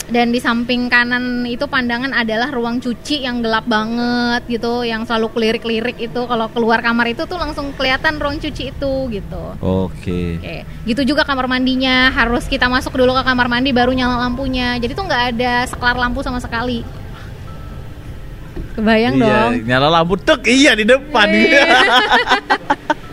dan 0.04 0.36
di 0.36 0.38
samping 0.38 0.92
kanan 0.92 1.48
itu 1.48 1.64
pandangan 1.66 2.12
adalah 2.12 2.52
ruang 2.52 2.78
cuci 2.78 3.24
yang 3.24 3.40
gelap 3.40 3.64
banget 3.66 4.44
gitu 4.52 4.84
yang 4.84 5.08
selalu 5.08 5.32
kelirik-lirik 5.32 5.98
itu 5.98 6.22
kalau 6.28 6.52
keluar 6.52 6.84
kamar 6.84 7.16
itu 7.16 7.24
tuh 7.24 7.40
langsung 7.40 7.72
kelihatan 7.74 8.20
ruang 8.20 8.38
cuci 8.38 8.70
itu 8.76 8.94
gitu 9.10 9.44
Oke. 9.64 10.38
Oke, 10.44 10.58
gitu 10.84 11.16
juga 11.16 11.24
kamar 11.24 11.48
mandinya 11.48 12.12
harus 12.12 12.46
kita 12.52 12.68
masuk 12.68 13.00
dulu 13.00 13.16
ke 13.16 13.24
kamar 13.24 13.48
mandi 13.48 13.72
baru 13.72 13.96
nyala 13.96 14.28
lampunya. 14.28 14.76
Jadi 14.76 14.92
tuh 14.92 15.08
nggak 15.08 15.24
ada 15.36 15.54
seklar 15.72 15.96
lampu 15.96 16.20
sama 16.20 16.44
sekali. 16.44 16.84
Kebayang 18.76 19.16
iya, 19.16 19.24
dong. 19.24 19.52
nyala 19.64 19.88
lampu 19.88 20.20
tek 20.20 20.44
iya 20.50 20.76
di 20.76 20.84
depan. 20.84 21.28
Iya. 21.32 21.64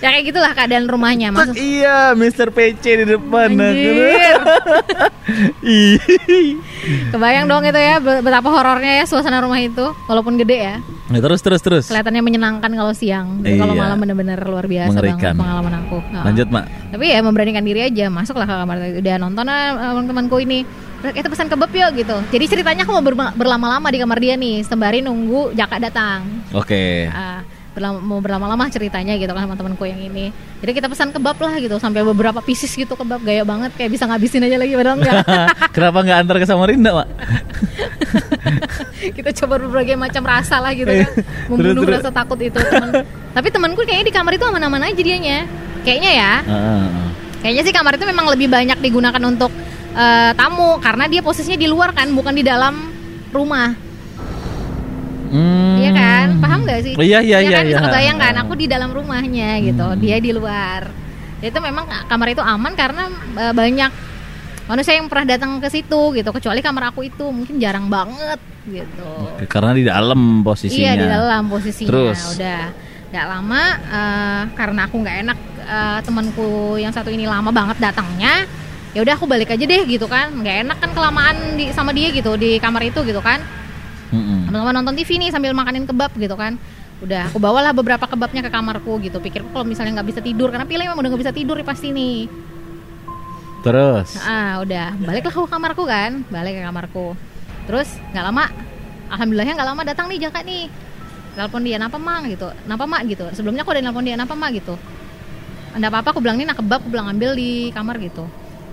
ya 0.00 0.08
kayak 0.10 0.24
gitulah 0.26 0.52
keadaan 0.52 0.84
rumahnya. 0.84 1.28
Maksud 1.30 1.54
iya, 1.54 2.12
Mr. 2.12 2.48
PC 2.48 2.84
di 2.98 3.06
depan. 3.06 3.52
Anjir. 3.52 3.94
Ih. 5.62 5.96
kebayang 7.12 7.46
dong 7.46 7.62
itu 7.62 7.76
ya 7.76 7.96
be- 7.98 8.20
betapa 8.20 8.48
horornya 8.48 8.92
ya 8.98 9.04
suasana 9.04 9.38
rumah 9.38 9.58
itu 9.58 9.92
walaupun 10.06 10.34
gede 10.36 10.58
ya. 10.58 10.76
Nah, 11.06 11.18
terus 11.18 11.38
terus 11.38 11.60
terus. 11.60 11.84
Kelihatannya 11.86 12.22
menyenangkan 12.22 12.70
kalau 12.70 12.90
siang. 12.90 13.42
Tapi 13.42 13.58
Kalau 13.58 13.74
Iya. 13.74 13.82
malam 13.82 13.98
bener-bener 13.98 14.38
luar 14.40 14.64
biasa 14.64 14.90
Mengerikan. 14.90 15.34
banget 15.34 15.38
pengalaman 15.38 15.74
aku. 15.80 15.98
Nah. 16.08 16.22
Lanjut, 16.24 16.48
Mak. 16.48 16.64
tapi 16.90 17.04
ya 17.06 17.20
memberanikan 17.20 17.62
diri 17.62 17.80
aja 17.82 18.06
masuklah 18.08 18.42
ke 18.44 18.56
kamar 18.56 18.76
udah 18.98 19.14
nonton 19.16 19.46
ah, 19.46 19.94
teman-temanku 19.94 20.36
ini 20.38 20.66
kita 21.00 21.30
pesan 21.30 21.46
kebab 21.46 21.70
yuk 21.70 21.96
gitu 21.96 22.18
jadi 22.28 22.44
ceritanya 22.44 22.82
aku 22.82 22.92
mau 22.92 23.04
berlama-lama 23.32 23.88
di 23.88 23.96
kamar 23.96 24.18
dia 24.18 24.34
nih 24.34 24.60
sembari 24.60 24.98
nunggu 24.98 25.54
jaka 25.54 25.78
datang 25.80 26.26
Oke. 26.50 27.06
Ah, 27.06 27.39
berlama- 27.70 28.02
mau 28.02 28.18
berlama-lama 28.18 28.66
ceritanya 28.66 29.14
gitu 29.14 29.30
kan 29.30 29.46
sama 29.46 29.54
temanku 29.54 29.86
yang 29.86 29.98
ini 29.98 30.34
jadi 30.58 30.72
kita 30.74 30.86
pesan 30.86 31.10
kebab 31.10 31.38
lah 31.38 31.54
gitu 31.56 31.78
sampai 31.78 32.02
beberapa 32.02 32.38
pieces 32.40 32.70
gitu 32.70 32.92
kebab 32.92 33.22
gaya 33.22 33.42
banget 33.42 33.70
kayak 33.74 33.94
bisa 33.94 34.04
ngabisin 34.04 34.42
aja 34.42 34.58
lagi 34.58 34.74
padahal 34.74 34.96
enggak 34.98 35.22
Kenapa 35.74 35.98
nggak 36.02 36.18
antar 36.18 36.36
ke 36.36 36.46
Samarinda, 36.46 36.90
Mak? 36.92 37.08
kita 39.16 39.30
coba 39.42 39.54
berbagai 39.58 39.94
macam 39.94 40.22
rasa 40.24 40.58
lah 40.58 40.72
gitu 40.72 40.90
kan 40.90 41.10
membunuh 41.46 41.82
Terus, 41.86 42.02
rasa 42.02 42.10
takut 42.10 42.38
itu 42.38 42.58
temen. 42.58 43.06
tapi 43.30 43.48
temanku 43.48 43.80
kayaknya 43.82 44.06
di 44.06 44.14
kamar 44.14 44.32
itu 44.34 44.44
aman-aman 44.44 44.90
aja 44.90 44.98
dianya 44.98 45.46
kayaknya 45.80 46.10
ya. 46.12 46.32
Kayaknya 47.40 47.62
sih 47.64 47.72
kamar 47.72 47.96
itu 47.96 48.04
memang 48.04 48.28
lebih 48.28 48.52
banyak 48.52 48.76
digunakan 48.78 49.22
untuk 49.24 49.48
eh, 49.96 50.32
tamu 50.36 50.76
karena 50.76 51.08
dia 51.08 51.24
posisinya 51.24 51.56
di 51.56 51.64
luar 51.64 51.96
kan, 51.96 52.12
bukan 52.12 52.36
di 52.36 52.44
dalam 52.44 52.92
rumah. 53.32 53.72
Hmm. 55.30 55.78
Iya 55.78 55.90
kan? 55.92 56.26
Paham 56.38 56.60
gak 56.62 56.80
sih? 56.82 56.92
Iya, 56.94 57.18
iya, 57.22 57.38
iya, 57.38 57.50
kan? 57.52 57.64
iya. 57.64 57.70
Bisa 57.70 57.80
kebayang 57.86 58.18
kan? 58.18 58.34
Aku 58.42 58.52
di 58.52 58.66
dalam 58.66 58.90
rumahnya 58.90 59.62
gitu, 59.62 59.86
Hmm. 59.86 59.98
dia 59.98 60.16
di 60.18 60.30
luar. 60.30 60.90
Itu 61.38 61.58
memang 61.58 61.86
kamar 62.04 62.28
itu 62.28 62.42
aman 62.42 62.72
karena 62.74 63.06
eh, 63.38 63.54
banyak 63.54 63.90
manusia 64.66 64.94
yang 64.94 65.06
pernah 65.06 65.26
datang 65.26 65.58
ke 65.58 65.66
situ 65.66 66.14
gitu 66.14 66.30
kecuali 66.30 66.60
kamar 66.60 66.90
aku 66.90 67.02
itu 67.02 67.26
mungkin 67.26 67.58
jarang 67.58 67.90
banget 67.90 68.38
gitu 68.62 69.10
Karena 69.48 69.74
di 69.74 69.82
dalam 69.82 70.46
posisinya. 70.46 70.78
iya 70.78 70.92
di 70.94 71.06
dalam 71.10 71.50
posisinya 71.50 71.90
Terus? 71.90 72.20
udah 72.38 72.62
nggak 73.10 73.26
lama 73.26 73.62
eh, 73.90 74.42
karena 74.54 74.80
aku 74.86 74.96
nggak 75.02 75.16
enak 75.26 75.38
eh, 75.58 75.98
temanku 76.06 76.50
yang 76.76 76.94
satu 76.94 77.10
ini 77.10 77.26
lama 77.26 77.50
banget 77.50 77.82
datangnya 77.82 78.46
ya 78.94 79.02
udah 79.02 79.14
aku 79.14 79.26
balik 79.26 79.50
aja 79.50 79.64
deh 79.64 79.82
gitu 79.86 80.06
kan 80.06 80.30
nggak 80.34 80.56
enak 80.62 80.78
kan 80.78 80.90
kelamaan 80.94 81.36
di 81.58 81.74
sama 81.74 81.90
dia 81.90 82.14
gitu 82.14 82.38
di 82.38 82.62
kamar 82.62 82.86
itu 82.86 83.02
gitu 83.02 83.18
kan 83.18 83.42
Sama-sama 84.50 84.74
nonton 84.74 84.98
TV 84.98 85.14
nih 85.22 85.30
sambil 85.30 85.54
makanin 85.54 85.86
kebab 85.86 86.10
gitu 86.18 86.34
kan. 86.34 86.58
Udah 86.98 87.30
aku 87.30 87.38
bawalah 87.38 87.70
beberapa 87.70 88.02
kebabnya 88.02 88.42
ke 88.42 88.50
kamarku 88.50 88.98
gitu. 88.98 89.22
Pikirku 89.22 89.54
kalau 89.54 89.62
misalnya 89.62 90.02
nggak 90.02 90.10
bisa 90.10 90.20
tidur 90.26 90.50
karena 90.50 90.66
pilih 90.66 90.90
memang 90.90 90.98
udah 90.98 91.08
nggak 91.14 91.22
bisa 91.22 91.30
tidur 91.30 91.54
nih 91.54 91.66
pasti 91.70 91.94
nih. 91.94 92.26
Terus. 93.62 94.18
ah 94.26 94.58
udah. 94.58 94.98
Baliklah 94.98 95.30
ke 95.30 95.40
kamarku 95.46 95.86
kan. 95.86 96.26
Balik 96.34 96.58
ke 96.58 96.62
kamarku. 96.66 97.14
Terus 97.70 97.94
nggak 98.10 98.24
lama 98.26 98.50
alhamdulillahnya 99.14 99.54
nggak 99.54 99.68
lama 99.70 99.82
datang 99.86 100.06
nih 100.10 100.18
Jaka 100.18 100.42
nih. 100.42 100.66
Telepon 101.30 101.62
dia 101.62 101.78
napa 101.78 101.98
mang? 102.02 102.26
gitu. 102.26 102.50
Napa 102.66 102.84
mak? 102.90 103.06
gitu. 103.06 103.30
Sebelumnya 103.30 103.62
aku 103.62 103.70
udah 103.70 103.82
nelpon 103.86 104.02
dia 104.02 104.18
napa 104.18 104.34
mak? 104.34 104.50
gitu. 104.50 104.74
Nggak 105.78 105.90
apa-apa 105.94 106.08
aku 106.10 106.20
bilang 106.26 106.42
ini 106.42 106.50
nak 106.50 106.58
kebab 106.58 106.82
aku 106.82 106.90
bilang 106.90 107.06
ambil 107.06 107.38
di 107.38 107.70
kamar 107.70 108.02
gitu. 108.02 108.26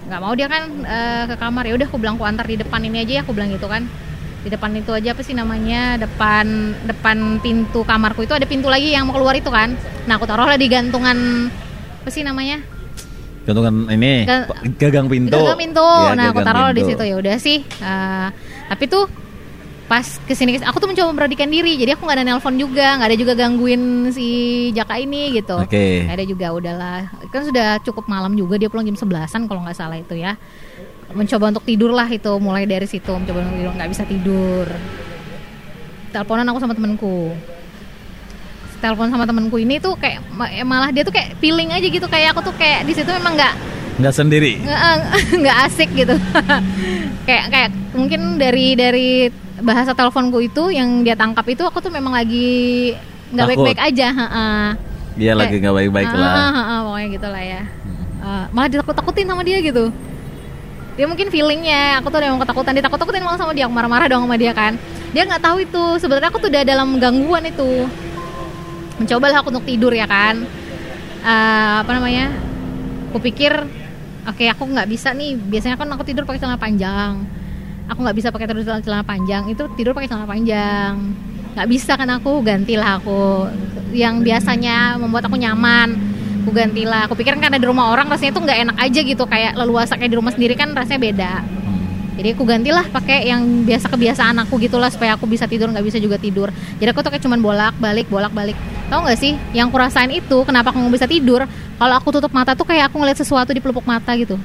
Nggak 0.10 0.20
mau 0.26 0.34
dia 0.34 0.50
kan 0.50 0.66
eh, 0.90 1.24
ke 1.30 1.36
kamar. 1.38 1.70
Ya 1.70 1.78
udah 1.78 1.86
aku 1.86 2.02
bilang 2.02 2.18
aku 2.18 2.26
antar 2.26 2.50
di 2.50 2.58
depan 2.58 2.82
ini 2.82 3.06
aja 3.06 3.14
ya 3.14 3.22
aku 3.22 3.38
bilang 3.38 3.54
gitu 3.54 3.70
kan 3.70 3.86
di 4.44 4.50
depan 4.54 4.70
itu 4.78 4.92
aja 4.94 5.12
apa 5.12 5.22
sih 5.26 5.34
namanya? 5.34 5.98
Depan 5.98 6.46
depan 6.86 7.18
pintu 7.42 7.82
kamarku 7.82 8.24
itu 8.24 8.34
ada 8.38 8.46
pintu 8.46 8.70
lagi 8.70 8.94
yang 8.94 9.10
mau 9.10 9.18
keluar 9.18 9.34
itu 9.34 9.50
kan. 9.50 9.74
Nah 10.06 10.14
aku 10.16 10.26
taruhlah 10.30 10.56
di 10.56 10.68
gantungan 10.70 11.50
apa 12.04 12.10
sih 12.10 12.22
namanya? 12.24 12.62
Gantungan 13.48 13.88
ini 13.92 14.28
Ga- 14.28 14.48
gagang 14.78 15.08
pintu. 15.08 15.40
Gagang 15.40 15.60
pintu. 15.60 15.84
Iya, 15.84 16.14
nah, 16.16 16.26
aku 16.32 16.40
gagang 16.44 16.48
taruh 16.52 16.70
di 16.76 16.82
situ. 16.84 17.04
Ya 17.04 17.16
udah 17.16 17.36
sih. 17.40 17.60
Eh, 17.64 18.28
tapi 18.68 18.86
tuh 18.86 19.08
pas 19.88 20.04
ke 20.04 20.36
sini 20.36 20.60
aku 20.60 20.84
tuh 20.84 20.88
mencoba 20.92 21.16
memperhatikan 21.16 21.48
diri. 21.48 21.80
Jadi 21.80 21.96
aku 21.96 22.04
nggak 22.04 22.18
ada 22.20 22.26
nelpon 22.28 22.60
juga 22.60 23.00
nggak 23.00 23.08
ada 23.08 23.18
juga 23.18 23.34
gangguin 23.40 24.12
si 24.12 24.28
Jaka 24.76 25.00
ini 25.00 25.32
gitu. 25.40 25.64
Nggak 26.04 26.18
ada 26.20 26.26
juga 26.28 26.48
udahlah. 26.52 27.00
Kan 27.32 27.48
sudah 27.48 27.80
cukup 27.88 28.08
malam 28.12 28.36
juga 28.36 28.60
dia 28.60 28.68
pulang 28.68 28.84
jam 28.84 29.00
11an 29.00 29.48
kalau 29.48 29.64
nggak 29.64 29.76
salah 29.80 29.96
itu 29.96 30.20
ya 30.20 30.36
mencoba 31.18 31.46
untuk 31.50 31.64
tidur 31.64 31.92
lah 31.92 32.08
itu 32.08 32.32
mulai 32.38 32.64
dari 32.64 32.86
situ 32.86 33.10
mencoba 33.10 33.42
untuk 33.42 33.58
tidur 33.58 33.74
nggak 33.74 33.90
bisa 33.90 34.04
tidur 34.04 34.66
teleponan 36.08 36.46
aku 36.46 36.60
sama 36.60 36.74
temenku 36.74 37.34
telepon 38.78 39.10
sama 39.10 39.26
temenku 39.26 39.58
ini 39.58 39.76
tuh 39.78 39.98
kayak 39.98 40.22
eh, 40.48 40.62
malah 40.62 40.94
dia 40.94 41.02
tuh 41.02 41.10
kayak 41.10 41.34
feeling 41.38 41.74
aja 41.74 41.84
gitu 41.84 42.06
kayak 42.06 42.32
aku 42.32 42.46
tuh 42.46 42.56
kayak 42.56 42.86
di 42.86 42.94
situ 42.94 43.10
memang 43.12 43.34
nggak 43.36 43.56
Nggak 43.98 44.14
sendiri. 44.14 44.62
nggak 44.62 44.80
nggak 45.42 45.58
asik 45.66 45.90
gitu 45.92 46.14
kayak 47.28 47.46
kayak 47.50 47.70
mungkin 47.92 48.38
dari 48.38 48.78
dari 48.78 49.10
bahasa 49.58 49.90
teleponku 49.92 50.38
itu 50.40 50.70
yang 50.70 51.02
dia 51.02 51.18
tangkap 51.18 51.42
itu 51.44 51.66
aku 51.66 51.82
tuh 51.82 51.90
memang 51.90 52.14
lagi 52.14 52.94
nggak 53.28 53.42
Takut. 53.44 53.66
baik-baik 53.66 53.82
aja 53.84 54.08
heeh. 54.08 54.66
Dia 55.18 55.26
Kayak- 55.26 55.38
lagi 55.42 55.56
nggak 55.58 55.76
baik-baik 55.76 56.08
Ah, 56.08 56.14
lah. 56.14 56.30
Ah, 56.30 56.60
ah, 56.62 56.80
pokoknya 56.86 57.08
gitu 57.10 57.28
lah 57.28 57.44
ya 57.44 57.62
Eh, 58.18 58.46
malah 58.52 58.68
ditakut-takutin 58.68 59.26
sama 59.26 59.42
dia 59.42 59.58
gitu 59.60 59.90
dia 60.98 61.06
mungkin 61.06 61.30
feelingnya 61.30 62.02
aku 62.02 62.10
tuh 62.10 62.18
udah 62.18 62.30
mau 62.34 62.42
ketakutan. 62.42 62.74
Ditakut-takutin 62.74 63.22
malah 63.22 63.38
sama 63.38 63.54
dia 63.54 63.70
aku 63.70 63.74
marah-marah 63.78 64.10
dong 64.10 64.26
sama 64.26 64.34
dia 64.34 64.50
kan. 64.58 64.74
Dia 65.14 65.30
nggak 65.30 65.46
tahu 65.46 65.58
itu. 65.62 65.86
Sebenarnya 66.02 66.34
aku 66.34 66.42
tuh 66.42 66.50
udah 66.50 66.64
dalam 66.66 66.98
gangguan 66.98 67.46
itu. 67.46 67.86
Mencobalah 68.98 69.46
aku 69.46 69.54
untuk 69.54 69.70
tidur 69.70 69.94
ya 69.94 70.10
kan. 70.10 70.42
Eh, 71.22 71.76
apa 71.86 71.92
namanya? 71.94 72.34
Aku 73.14 73.22
pikir 73.22 73.54
oke 74.26 74.46
aku 74.50 74.64
nggak 74.74 74.90
bisa 74.90 75.14
nih. 75.14 75.38
Biasanya 75.38 75.78
kan 75.78 75.86
aku 75.94 76.02
tidur 76.02 76.26
pakai 76.26 76.42
celana 76.42 76.58
panjang. 76.58 77.22
Aku 77.94 78.02
nggak 78.02 78.18
bisa 78.18 78.34
pakai 78.34 78.50
terus 78.50 78.66
celana 78.66 79.06
panjang. 79.06 79.46
Itu 79.54 79.70
tidur 79.78 79.94
pakai 79.94 80.10
celana 80.10 80.26
panjang. 80.26 80.98
Nggak 81.54 81.68
bisa 81.70 81.94
kan 81.94 82.10
aku? 82.10 82.42
Gantilah 82.42 82.98
aku. 82.98 83.46
Yang 83.94 84.26
biasanya 84.26 84.98
membuat 84.98 85.30
aku 85.30 85.38
nyaman 85.38 86.17
aku 86.48 86.56
gantilah. 86.56 87.12
Aku 87.12 87.14
pikir 87.20 87.36
kan 87.36 87.52
ada 87.52 87.60
di 87.60 87.68
rumah 87.68 87.92
orang 87.92 88.08
rasanya 88.08 88.32
tuh 88.32 88.48
nggak 88.48 88.60
enak 88.64 88.78
aja 88.80 89.00
gitu. 89.04 89.24
Kayak 89.28 89.60
leluasa 89.60 90.00
kayak 90.00 90.16
di 90.16 90.18
rumah 90.18 90.32
sendiri 90.32 90.56
kan 90.56 90.72
rasanya 90.72 91.02
beda. 91.04 91.32
Jadi 92.18 92.34
aku 92.34 92.44
gantilah 92.48 92.88
pakai 92.90 93.30
yang 93.30 93.68
biasa 93.68 93.94
kebiasaan 93.94 94.42
aku 94.42 94.58
gitulah 94.58 94.90
supaya 94.90 95.14
aku 95.14 95.30
bisa 95.30 95.46
tidur 95.46 95.70
nggak 95.70 95.84
bisa 95.84 96.00
juga 96.00 96.16
tidur. 96.16 96.50
Jadi 96.80 96.90
aku 96.90 97.04
tuh 97.04 97.12
kayak 97.12 97.22
cuman 97.28 97.44
bolak 97.44 97.76
balik 97.78 98.08
bolak 98.08 98.32
balik. 98.32 98.56
Tau 98.88 99.04
nggak 99.04 99.20
sih 99.20 99.36
yang 99.52 99.68
kurasain 99.68 100.10
itu 100.10 100.48
kenapa 100.48 100.72
aku 100.72 100.80
nggak 100.82 100.96
bisa 100.96 101.06
tidur? 101.06 101.44
Kalau 101.78 101.94
aku 102.00 102.10
tutup 102.16 102.32
mata 102.32 102.56
tuh 102.56 102.64
kayak 102.64 102.90
aku 102.90 103.04
ngeliat 103.04 103.20
sesuatu 103.20 103.52
di 103.52 103.60
pelupuk 103.60 103.84
mata 103.84 104.16
gitu. 104.16 104.40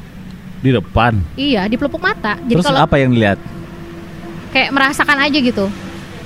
Di 0.59 0.75
depan. 0.75 1.23
iya 1.39 1.71
di 1.71 1.79
pelupuk 1.79 2.03
mata. 2.03 2.35
Jadi 2.45 2.59
Terus 2.61 2.67
kalau 2.67 2.83
apa 2.83 2.99
yang 2.99 3.15
dilihat? 3.15 3.39
kayak 4.53 4.69
merasakan 4.69 5.17
aja 5.23 5.39
gitu. 5.41 5.65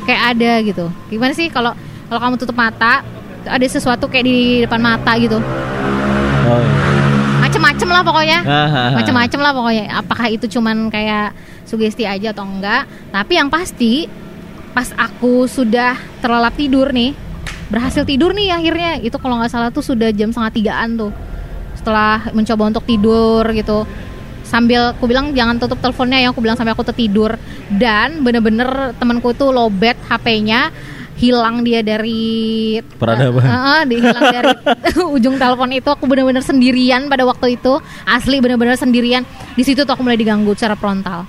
Kayak 0.03 0.23
ada 0.35 0.53
gitu. 0.67 0.87
Gimana 1.13 1.31
sih 1.37 1.47
kalau 1.47 1.77
kalau 2.11 2.21
kamu 2.27 2.35
tutup 2.43 2.59
mata 2.59 3.07
ada 3.47 3.67
sesuatu 3.67 4.11
kayak 4.11 4.27
di 4.27 4.39
depan 4.67 4.81
mata 4.83 5.15
gitu. 5.17 5.39
Oh. 6.47 6.63
macem-macem 7.43 7.89
lah 7.89 8.03
pokoknya. 8.03 8.39
Ah, 8.43 8.95
macam-macam 8.99 9.41
lah 9.43 9.53
pokoknya. 9.55 9.85
Apakah 10.03 10.27
itu 10.31 10.47
cuman 10.51 10.91
kayak 10.91 11.35
sugesti 11.67 12.07
aja 12.07 12.35
atau 12.35 12.47
enggak? 12.47 12.87
Tapi 13.11 13.33
yang 13.39 13.49
pasti 13.51 14.07
pas 14.77 14.93
aku 14.99 15.49
sudah 15.49 15.97
terlelap 16.21 16.53
tidur 16.53 16.93
nih 16.93 17.17
berhasil 17.67 18.07
tidur 18.07 18.35
nih 18.35 18.55
akhirnya. 18.55 18.93
Itu 19.03 19.19
kalau 19.19 19.39
nggak 19.39 19.51
salah 19.51 19.71
tuh 19.71 19.83
sudah 19.83 20.11
jam 20.15 20.31
setengah 20.31 20.53
tigaan 20.55 20.91
tuh. 20.99 21.13
Setelah 21.79 22.31
mencoba 22.31 22.63
untuk 22.71 22.85
tidur 22.87 23.43
gitu. 23.55 23.87
Sambil 24.47 24.95
aku 24.95 25.11
bilang 25.11 25.35
jangan 25.35 25.59
tutup 25.59 25.79
teleponnya 25.83 26.23
ya. 26.23 26.31
Aku 26.31 26.39
bilang 26.43 26.55
sampai 26.55 26.75
aku 26.75 26.87
tertidur. 26.87 27.35
Dan 27.67 28.23
bener-bener 28.23 28.95
temanku 28.99 29.35
itu 29.35 29.51
lobet 29.51 29.99
HP-nya 30.07 30.71
hilang 31.17 31.61
dia 31.61 31.81
dari 31.81 32.77
Peradaban. 32.93 33.41
Eh, 33.41 33.51
eh, 33.51 33.83
dia 33.87 33.99
hilang 34.03 34.25
dari 34.31 34.53
ujung 35.17 35.37
telepon 35.37 35.71
itu 35.71 35.89
aku 35.89 36.05
bener-bener 36.05 36.41
sendirian 36.41 37.07
pada 37.07 37.25
waktu 37.25 37.57
itu 37.57 37.77
asli 38.05 38.37
bener-bener 38.37 38.75
sendirian 38.75 39.25
di 39.53 39.63
situ 39.63 39.83
tuh 39.83 39.91
aku 39.91 40.03
mulai 40.03 40.15
diganggu 40.15 40.53
secara 40.53 40.75
frontal 40.75 41.25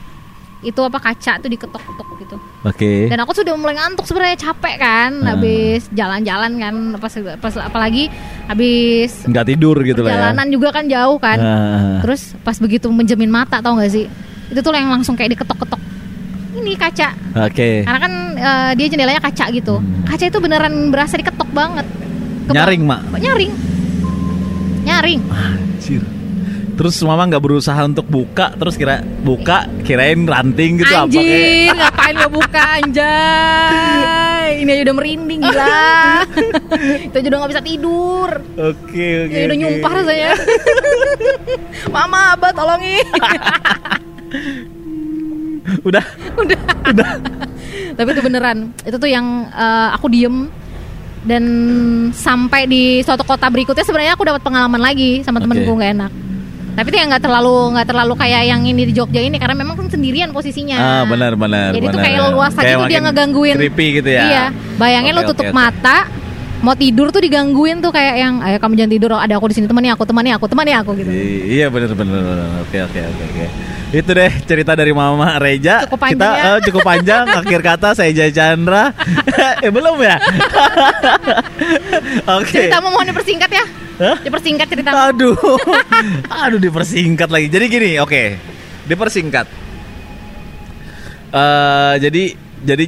itu 0.59 0.81
apa 0.81 0.97
kaca 0.97 1.37
tuh 1.37 1.47
diketok-ketok 1.47 2.07
gitu 2.17 2.35
Oke. 2.63 3.05
dan 3.05 3.21
aku 3.21 3.31
sudah 3.31 3.53
mulai 3.53 3.77
ngantuk 3.77 4.03
sebenarnya 4.03 4.41
capek 4.41 4.75
kan 4.75 5.11
Hmm. 5.13 5.29
habis 5.29 5.85
jalan-jalan 5.91 6.51
kan 6.57 6.73
pas, 6.97 7.13
pas 7.37 7.53
apalagi 7.61 8.09
habis 8.43 9.21
Nggak 9.23 9.45
tidur 9.47 9.77
gitu 9.79 10.01
lah 10.01 10.09
ya. 10.09 10.13
perjalanan 10.33 10.47
juga 10.49 10.67
kan 10.71 10.85
jauh 10.85 11.17
kan 11.17 11.37
Ah. 11.37 11.97
terus 12.01 12.33
pas 12.41 12.57
begitu 12.57 12.89
menjamin 12.89 13.29
mata 13.29 13.61
tau 13.61 13.77
gak 13.77 13.93
sih 13.93 14.09
itu 14.47 14.59
tuh 14.59 14.73
yang 14.73 14.89
langsung 14.89 15.13
kayak 15.13 15.37
diketok-ketok 15.37 15.77
ini 16.67 16.75
kaca 16.75 17.09
Oke. 17.41 17.81
karena 17.81 17.99
kan 17.99 18.13
eh, 18.33 18.71
dia 18.75 18.87
jendelanya 18.87 19.19
kaca 19.19 19.45
gitu 19.49 19.75
Hmm. 19.77 20.03
kaca 20.05 20.25
itu 20.25 20.37
beneran 20.37 20.73
berasa 20.87 21.15
diketok 21.15 21.49
banget 21.49 21.87
Keba- 22.43 22.55
Nyaring, 22.55 22.81
Mak. 22.81 23.01
nyaring 23.17 23.51
nyaring 24.83 25.21
Anjir. 25.27 26.03
Terus 26.73 27.01
mama 27.01 27.25
nggak 27.25 27.41
berusaha 27.41 27.81
untuk 27.81 28.05
buka, 28.05 28.53
terus 28.53 28.77
kira 28.77 29.01
buka, 29.01 29.65
kirain 29.81 30.21
ranting 30.23 30.77
gitu 30.77 30.85
apa 30.87 31.09
kayak. 31.09 31.09
anjir 31.09 31.73
ngapain 31.79 32.15
lo 32.15 32.27
buka 32.29 32.63
anjay 32.77 34.49
ini 34.57 34.69
aja 34.71 34.83
udah 34.83 34.95
merinding 34.95 35.41
gila 35.41 35.81
itu 37.07 37.15
aja 37.17 37.27
udah 37.27 37.39
nggak 37.39 37.51
bisa 37.51 37.63
tidur 37.65 38.29
Oke 38.55 39.07
oke. 39.25 39.33
ya 39.33 39.43
udah 39.43 39.49
oke. 39.49 39.57
nyumpah 39.59 39.91
rasanya 39.91 40.31
mama 41.95 42.37
abah 42.37 42.51
tolongin 42.53 43.07
Udah. 45.85 46.03
udah 46.87 47.09
tapi 47.93 48.09
itu 48.09 48.21
beneran 48.21 48.57
itu 48.81 48.95
tuh 48.95 49.09
yang 49.09 49.25
eh, 49.47 49.87
aku 49.91 50.07
diem 50.07 50.47
dan 51.23 51.43
sampai 52.11 52.63
di 52.63 52.83
suatu 53.01 53.21
kota 53.21 53.47
berikutnya 53.47 53.83
sebenarnya 53.83 54.13
aku 54.13 54.23
dapat 54.23 54.39
pengalaman 54.39 54.79
lagi 54.79 55.19
sama 55.21 55.37
temenku 55.37 55.67
Oke. 55.67 55.77
nggak 55.77 55.91
enak 55.93 56.11
tapi 56.71 56.87
itu 56.87 56.97
yang 56.97 57.09
nggak 57.09 57.23
terlalu 57.25 57.57
nggak 57.73 57.87
terlalu 57.89 58.13
kayak 58.15 58.41
yang 58.45 58.61
ini 58.61 58.85
di 58.85 58.93
Jogja 58.93 59.19
ini 59.19 59.35
karena 59.35 59.57
memang 59.57 59.75
kan 59.75 59.89
sendirian 59.89 60.29
posisinya 60.29 60.77
Ah 60.77 61.03
benar 61.03 61.33
benar. 61.33 61.73
jadi 61.73 61.85
tuh 61.85 61.91
benar. 61.91 62.05
kayak 62.05 62.19
luasa 62.31 62.59
Kayak 62.61 62.77
gitu 62.77 62.85
dia 62.87 62.99
ngegangguin 63.01 63.55
Creepy 63.57 63.87
gitu 63.97 64.09
ya. 64.09 64.21
iya 64.23 64.43
bayangin 64.77 65.11
Oke, 65.11 65.19
lo 65.19 65.29
tutup 65.33 65.47
oke. 65.47 65.57
mata 65.57 65.97
mau 66.57 66.73
tidur 66.73 67.09
tuh 67.09 67.21
digangguin 67.21 67.81
tuh 67.81 67.89
kayak 67.89 68.15
yang 68.15 68.33
ayo 68.41 68.57
kamu 68.57 68.73
jangan 68.75 68.91
tidur 68.91 69.11
ada 69.11 69.33
aku 69.35 69.45
di 69.49 69.55
sini 69.55 69.65
temani 69.65 69.89
aku 69.89 70.05
temani 70.05 70.29
aku 70.31 70.45
temani 70.45 70.71
aku 70.71 70.89
gitu 70.95 71.09
I- 71.09 71.59
Iya 71.59 71.67
benar 71.67 71.91
benar 71.91 72.21
oke 72.61 72.77
oke 72.79 72.99
oke. 73.03 73.45
Itu 73.87 74.11
deh 74.11 74.31
cerita 74.43 74.75
dari 74.75 74.91
Mama 74.91 75.39
Reja. 75.39 75.87
Cukup 75.87 75.99
panjang 76.01 76.19
Kita 76.19 76.27
ya. 76.35 76.43
eh, 76.49 76.59
cukup 76.61 76.81
panjang. 76.83 77.23
Akhir 77.39 77.59
kata 77.61 77.89
saya 77.93 78.11
Jaya 78.11 78.31
Chandra. 78.31 78.91
eh 79.65 79.71
belum 79.71 79.95
ya? 79.99 80.19
Oke. 82.37 82.67
ceritamu 82.67 82.91
mohon 82.91 83.07
dipersingkat 83.07 83.49
ya 83.49 83.63
Hah? 83.97 84.17
dipersingkat 84.21 84.67
cerita 84.67 84.89
Aduh. 85.09 85.33
Aduh 86.27 86.59
dipersingkat 86.59 87.27
lagi. 87.27 87.47
Jadi 87.47 87.65
gini, 87.67 87.89
oke. 87.97 88.23
Dipersingkat. 88.85 89.47
Eh 91.29 91.93
jadi 91.97 92.23
jadi 92.61 92.85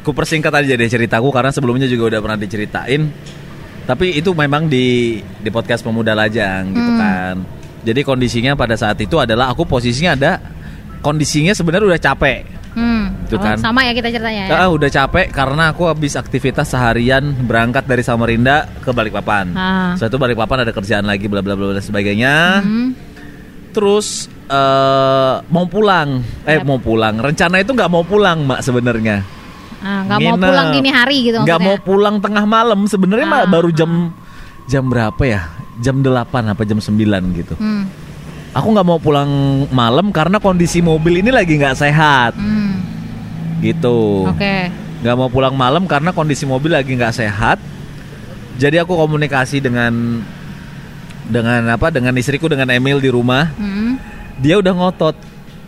ku 0.00 0.10
persingkat 0.10 0.52
aja 0.54 0.72
deh 0.72 0.88
ceritaku 0.88 1.28
karena 1.28 1.52
sebelumnya 1.52 1.84
juga 1.84 2.16
udah 2.16 2.20
pernah 2.20 2.38
diceritain. 2.38 3.02
Tapi 3.84 4.16
itu 4.16 4.32
memang 4.32 4.64
di 4.64 5.16
di 5.20 5.48
podcast 5.48 5.80
Pemuda 5.80 6.12
Lajang 6.12 6.72
gitu 6.72 6.90
Hmm. 6.90 7.00
kan. 7.00 7.36
Jadi 7.82 8.00
kondisinya 8.02 8.52
pada 8.54 8.74
saat 8.74 8.98
itu 8.98 9.16
adalah 9.16 9.50
aku 9.50 9.62
posisinya 9.64 10.12
ada 10.14 10.32
kondisinya 10.98 11.54
sebenarnya 11.54 11.94
udah 11.94 12.02
capek. 12.02 12.40
Hmm. 12.74 13.10
Tuh 13.26 13.36
Oh, 13.36 13.42
kan. 13.42 13.56
sama 13.58 13.82
ya 13.82 13.92
kita 13.92 14.08
ceritanya 14.08 14.42
ya. 14.46 14.56
Ah, 14.56 14.68
udah 14.70 14.86
capek 14.86 15.30
karena 15.30 15.72
aku 15.72 15.88
habis 15.88 16.14
aktivitas 16.14 16.68
seharian 16.68 17.34
berangkat 17.42 17.84
dari 17.84 18.02
Samarinda 18.02 18.70
ke 18.80 18.90
Balikpapan. 18.90 19.50
Ah. 19.52 19.92
Setelah 19.98 20.10
itu 20.10 20.18
Balikpapan 20.18 20.58
ada 20.62 20.72
kerjaan 20.72 21.04
lagi 21.04 21.26
bla 21.26 21.42
bla 21.42 21.58
bla 21.58 21.74
dan 21.74 21.82
sebagainya. 21.82 22.62
Hmm. 22.62 22.94
Terus 23.74 24.26
eh 24.48 25.34
mau 25.48 25.66
pulang, 25.68 26.24
eh 26.44 26.56
Yap. 26.56 26.64
mau 26.64 26.78
pulang. 26.80 27.20
Rencana 27.20 27.60
itu 27.60 27.70
nggak 27.74 27.90
mau 27.90 28.02
pulang, 28.02 28.42
Mak 28.46 28.60
sebenarnya. 28.64 29.22
Ah, 29.78 30.02
nggak 30.08 30.18
mau 30.18 30.34
pulang 30.34 30.68
dini 30.74 30.90
hari 30.90 31.16
gitu 31.30 31.38
Nggak 31.46 31.60
mau 31.62 31.76
pulang 31.78 32.16
tengah 32.18 32.42
malam. 32.42 32.88
Sebenarnya 32.88 33.26
Ah, 33.28 33.46
baru 33.46 33.70
ah. 33.70 33.74
jam 33.74 33.90
jam 34.66 34.84
berapa 34.88 35.22
ya? 35.22 35.42
Jam 35.78 36.02
8 36.02 36.10
apa 36.44 36.62
jam 36.62 36.78
9 36.78 36.98
gitu. 37.34 37.54
Hmm. 37.54 37.86
Aku 38.50 38.72
nggak 38.72 38.86
mau 38.86 38.98
pulang 38.98 39.30
malam 39.70 40.10
karena 40.10 40.36
kondisi 40.36 40.80
mobil 40.80 41.20
ini 41.20 41.30
lagi 41.30 41.54
nggak 41.54 41.76
sehat 41.76 42.32
Hmm. 42.34 42.82
gitu. 43.60 44.26
Oke. 44.26 44.70
nggak 44.98 45.14
mau 45.14 45.30
pulang 45.30 45.54
malam 45.54 45.86
karena 45.86 46.10
kondisi 46.10 46.42
mobil 46.42 46.74
lagi 46.74 46.90
nggak 46.90 47.14
sehat. 47.14 47.62
Jadi 48.58 48.82
aku 48.82 48.98
komunikasi 48.98 49.62
dengan 49.62 50.18
dengan 51.28 51.62
apa 51.70 51.94
dengan 51.94 52.10
istriku 52.16 52.50
dengan 52.50 52.66
Emil 52.68 52.98
di 52.98 53.06
rumah. 53.06 53.46
Hmm. 53.54 53.94
Dia 54.42 54.58
udah 54.58 54.74
ngotot 54.74 55.14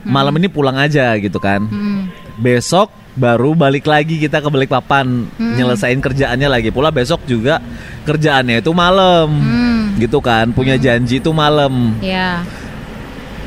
malam 0.02 0.34
ini 0.34 0.50
pulang 0.50 0.74
aja 0.74 1.14
gitu 1.14 1.38
kan. 1.38 1.62
Hmm. 1.62 2.10
Besok 2.40 2.90
baru 3.14 3.52
balik 3.52 3.86
lagi 3.86 4.18
kita 4.18 4.40
ke 4.40 4.48
Balikpapan 4.48 5.30
Hmm. 5.30 5.54
nyelesain 5.54 6.00
kerjaannya 6.00 6.48
lagi. 6.50 6.74
Pula 6.74 6.90
besok 6.90 7.22
juga 7.22 7.62
kerjaannya 8.02 8.58
itu 8.58 8.72
malam. 8.74 9.28
Hmm. 9.30 9.69
Gitu 9.96 10.18
kan, 10.20 10.50
punya 10.50 10.76
janji 10.76 11.18
itu 11.18 11.30
malam. 11.30 11.96
Ya. 11.98 12.44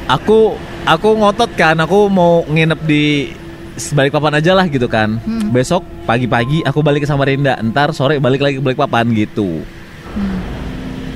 Aku 0.09 0.57
aku 0.83 1.09
ngotot 1.15 1.51
kan, 1.55 1.77
aku 1.77 2.11
mau 2.11 2.43
nginep 2.43 2.79
di 2.83 3.03
Balikpapan 3.73 4.37
aja 4.37 4.53
lah 4.53 4.69
gitu 4.69 4.85
kan. 4.85 5.17
Hmm. 5.17 5.49
Besok 5.49 5.81
pagi-pagi 6.05 6.61
aku 6.61 6.85
balik 6.85 7.03
ke 7.03 7.09
Samarinda, 7.09 7.57
ntar 7.63 7.89
sore 7.89 8.21
balik 8.21 8.43
lagi 8.43 8.59
ke 8.59 8.63
Balikpapan 8.63 9.09
gitu. 9.15 9.65
Hmm. 10.13 10.37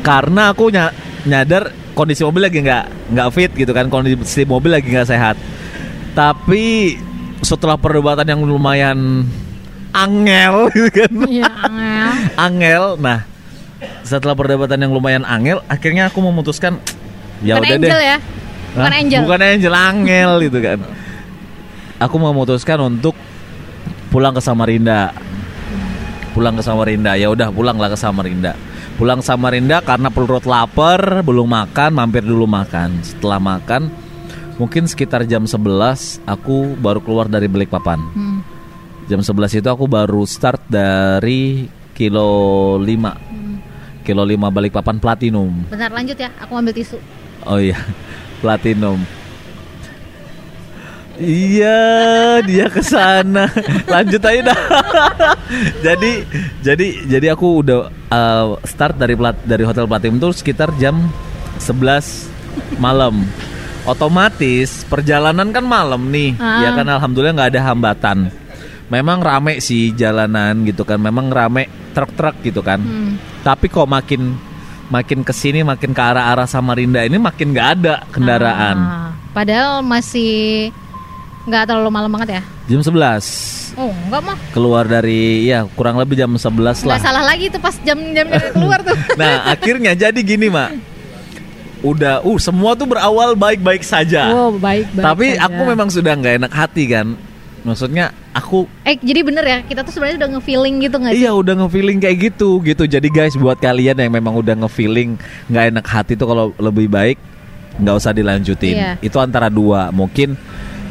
Karena 0.01 0.49
aku 0.49 0.73
ny- 0.73 0.95
nyadar 1.27 1.69
kondisi 1.93 2.23
mobil 2.23 2.49
lagi 2.49 2.57
nggak 2.57 3.13
nggak 3.13 3.29
fit 3.29 3.51
gitu 3.53 3.71
kan, 3.75 3.91
kondisi 3.91 4.41
mobil 4.41 4.73
lagi 4.73 4.89
nggak 4.89 5.05
sehat. 5.05 5.37
Tapi 6.17 6.97
setelah 7.45 7.77
perdebatan 7.77 8.25
yang 8.25 8.41
lumayan 8.41 9.29
angel 9.93 10.55
gitu 10.73 10.89
kan, 10.89 11.11
Iya, 11.29 11.45
angel. 11.61 12.09
angel. 12.35 12.83
Nah, 12.97 13.19
setelah 14.07 14.33
perdebatan 14.39 14.79
yang 14.79 14.95
lumayan 14.95 15.27
angel, 15.27 15.59
akhirnya 15.67 16.07
aku 16.07 16.23
memutuskan 16.23 16.79
ya 17.43 17.59
udah 17.59 17.77
deh. 17.77 17.91
ya. 17.91 18.17
Bukan 18.77 18.91
Hah? 18.93 19.01
angel. 19.01 19.19
Bukan 19.25 19.41
angel, 19.41 19.73
angel 19.73 20.31
gitu 20.47 20.59
kan. 20.63 20.79
Aku 21.97 22.15
memutuskan 22.21 22.77
untuk 22.79 23.17
pulang 24.13 24.31
ke 24.31 24.41
Samarinda. 24.41 25.11
Pulang 26.37 26.53
ke 26.55 26.63
Samarinda. 26.63 27.17
Ya 27.17 27.27
udah 27.33 27.49
pulanglah 27.49 27.89
ke 27.89 27.97
Samarinda. 27.97 28.53
Pulang 28.97 29.21
Samarinda 29.21 29.81
karena 29.81 30.09
perut 30.13 30.45
lapar, 30.45 31.21
belum 31.25 31.49
makan, 31.49 31.89
mampir 31.93 32.21
dulu 32.21 32.45
makan. 32.45 33.01
Setelah 33.01 33.41
makan, 33.41 33.89
mungkin 34.61 34.85
sekitar 34.85 35.25
jam 35.25 35.45
11 35.49 36.21
aku 36.25 36.77
baru 36.77 37.01
keluar 37.01 37.25
dari 37.29 37.49
Balikpapan. 37.49 37.97
Hmm. 38.13 38.39
Jam 39.09 39.21
11 39.25 39.61
itu 39.61 39.69
aku 39.69 39.89
baru 39.89 40.25
start 40.25 40.65
dari 40.69 41.65
kilo 41.97 42.77
5. 42.77 43.36
Kilo 44.07 44.23
5 44.23 44.39
Balikpapan 44.47 45.03
Platinum. 45.03 45.67
Bentar 45.67 45.91
lanjut 45.91 46.15
ya, 46.15 46.31
aku 46.39 46.55
ambil 46.55 46.71
tisu. 46.71 46.95
Oh 47.43 47.59
iya, 47.59 47.75
platinum. 48.41 49.03
Iya, 51.17 51.81
dia 52.45 52.69
ke 52.69 52.77
sana. 52.79 53.49
Lanjut 53.93 54.21
aja 54.21 54.53
dah. 54.53 54.59
jadi, 55.85 56.21
jadi, 56.61 56.87
jadi 57.09 57.27
aku 57.33 57.65
udah 57.65 57.89
uh, 58.13 58.53
start 58.61 59.01
dari 59.01 59.17
plat 59.17 59.33
dari 59.41 59.65
hotel 59.65 59.89
platinum 59.89 60.21
tuh 60.21 60.31
sekitar 60.31 60.69
jam 60.77 61.09
11 61.57 62.29
malam. 62.77 63.25
Otomatis 63.89 64.85
perjalanan 64.85 65.49
kan 65.49 65.65
malam 65.65 66.11
nih, 66.11 66.35
Ah. 66.37 66.69
ya 66.69 66.69
kan 66.75 66.85
alhamdulillah 66.85 67.33
nggak 67.33 67.51
ada 67.55 67.61
hambatan. 67.65 68.17
Memang 68.87 69.19
rame 69.19 69.59
sih 69.59 69.91
jalanan 69.91 70.63
gitu 70.63 70.87
kan, 70.87 70.95
memang 70.95 71.27
rame 71.27 71.67
truk-truk 71.91 72.39
gitu 72.39 72.63
kan. 72.63 72.79
Hmm. 72.79 73.19
Tapi 73.43 73.67
kok 73.67 73.83
makin 73.83 74.39
makin 74.87 75.19
ke 75.27 75.35
sini 75.35 75.59
makin 75.63 75.91
ke 75.91 75.99
arah 75.99 76.31
arah 76.31 76.47
Samarinda 76.47 77.03
ini 77.03 77.19
makin 77.19 77.51
nggak 77.51 77.69
ada 77.79 78.07
kendaraan. 78.07 78.77
Ah, 78.79 79.11
padahal 79.35 79.83
masih 79.83 80.71
nggak 81.43 81.63
terlalu 81.67 81.91
malam 81.91 82.11
banget 82.11 82.39
ya. 82.39 82.43
Jam 82.67 82.83
11 82.83 83.67
Oh, 83.77 83.93
enggak 83.93 84.21
mah. 84.25 84.37
keluar 84.51 84.83
dari 84.89 85.45
ya 85.45 85.69
kurang 85.77 86.01
lebih 86.01 86.17
jam 86.17 86.33
11 86.33 86.81
Nggak 86.81 86.87
lah. 86.87 86.97
salah 86.97 87.23
lagi 87.23 87.45
tuh 87.47 87.61
pas 87.61 87.75
jam-jam 87.85 88.25
dari 88.25 88.49
keluar 88.49 88.79
tuh. 88.81 88.97
Nah, 89.21 89.53
akhirnya 89.53 89.93
jadi 89.93 90.17
gini, 90.17 90.49
Mak. 90.49 90.71
Udah, 91.85 92.25
uh 92.25 92.39
semua 92.41 92.73
tuh 92.73 92.89
berawal 92.89 93.37
baik-baik 93.37 93.85
saja. 93.85 94.33
Wow, 94.33 94.57
baik, 94.57 94.89
baik. 94.91 95.05
Tapi 95.05 95.27
saja. 95.37 95.45
aku 95.45 95.61
memang 95.61 95.89
sudah 95.93 96.13
nggak 96.17 96.35
enak 96.41 96.53
hati 96.53 96.83
kan. 96.89 97.13
Maksudnya 97.67 98.05
aku 98.31 98.63
Eh, 98.81 98.95
jadi 98.95 99.19
bener 99.21 99.43
ya, 99.43 99.59
kita 99.61 99.83
tuh 99.83 99.91
sebenarnya 99.91 100.23
udah 100.23 100.29
nge-feeling 100.33 100.75
gitu 100.81 100.95
nggak 100.95 101.11
sih? 101.11 101.21
Iya 101.21 101.31
udah 101.33 101.53
nge-feeling 101.59 101.97
kayak 101.99 102.17
gitu 102.25 102.63
gitu. 102.63 102.83
Jadi 102.87 103.07
guys 103.07 103.35
buat 103.35 103.59
kalian 103.59 103.99
yang 103.99 104.07
memang 104.09 104.33
udah 104.33 104.55
nge-feeling 104.57 105.19
nggak 105.45 105.63
enak 105.69 105.85
hati 105.85 106.15
tuh 106.15 106.25
kalau 106.25 106.55
lebih 106.55 106.87
baik 106.87 107.19
nggak 107.75 107.93
usah 107.93 108.09
dilanjutin. 108.09 108.73
Iya. 108.73 108.91
Itu 108.97 109.19
antara 109.19 109.51
dua. 109.51 109.91
Mungkin 109.91 110.39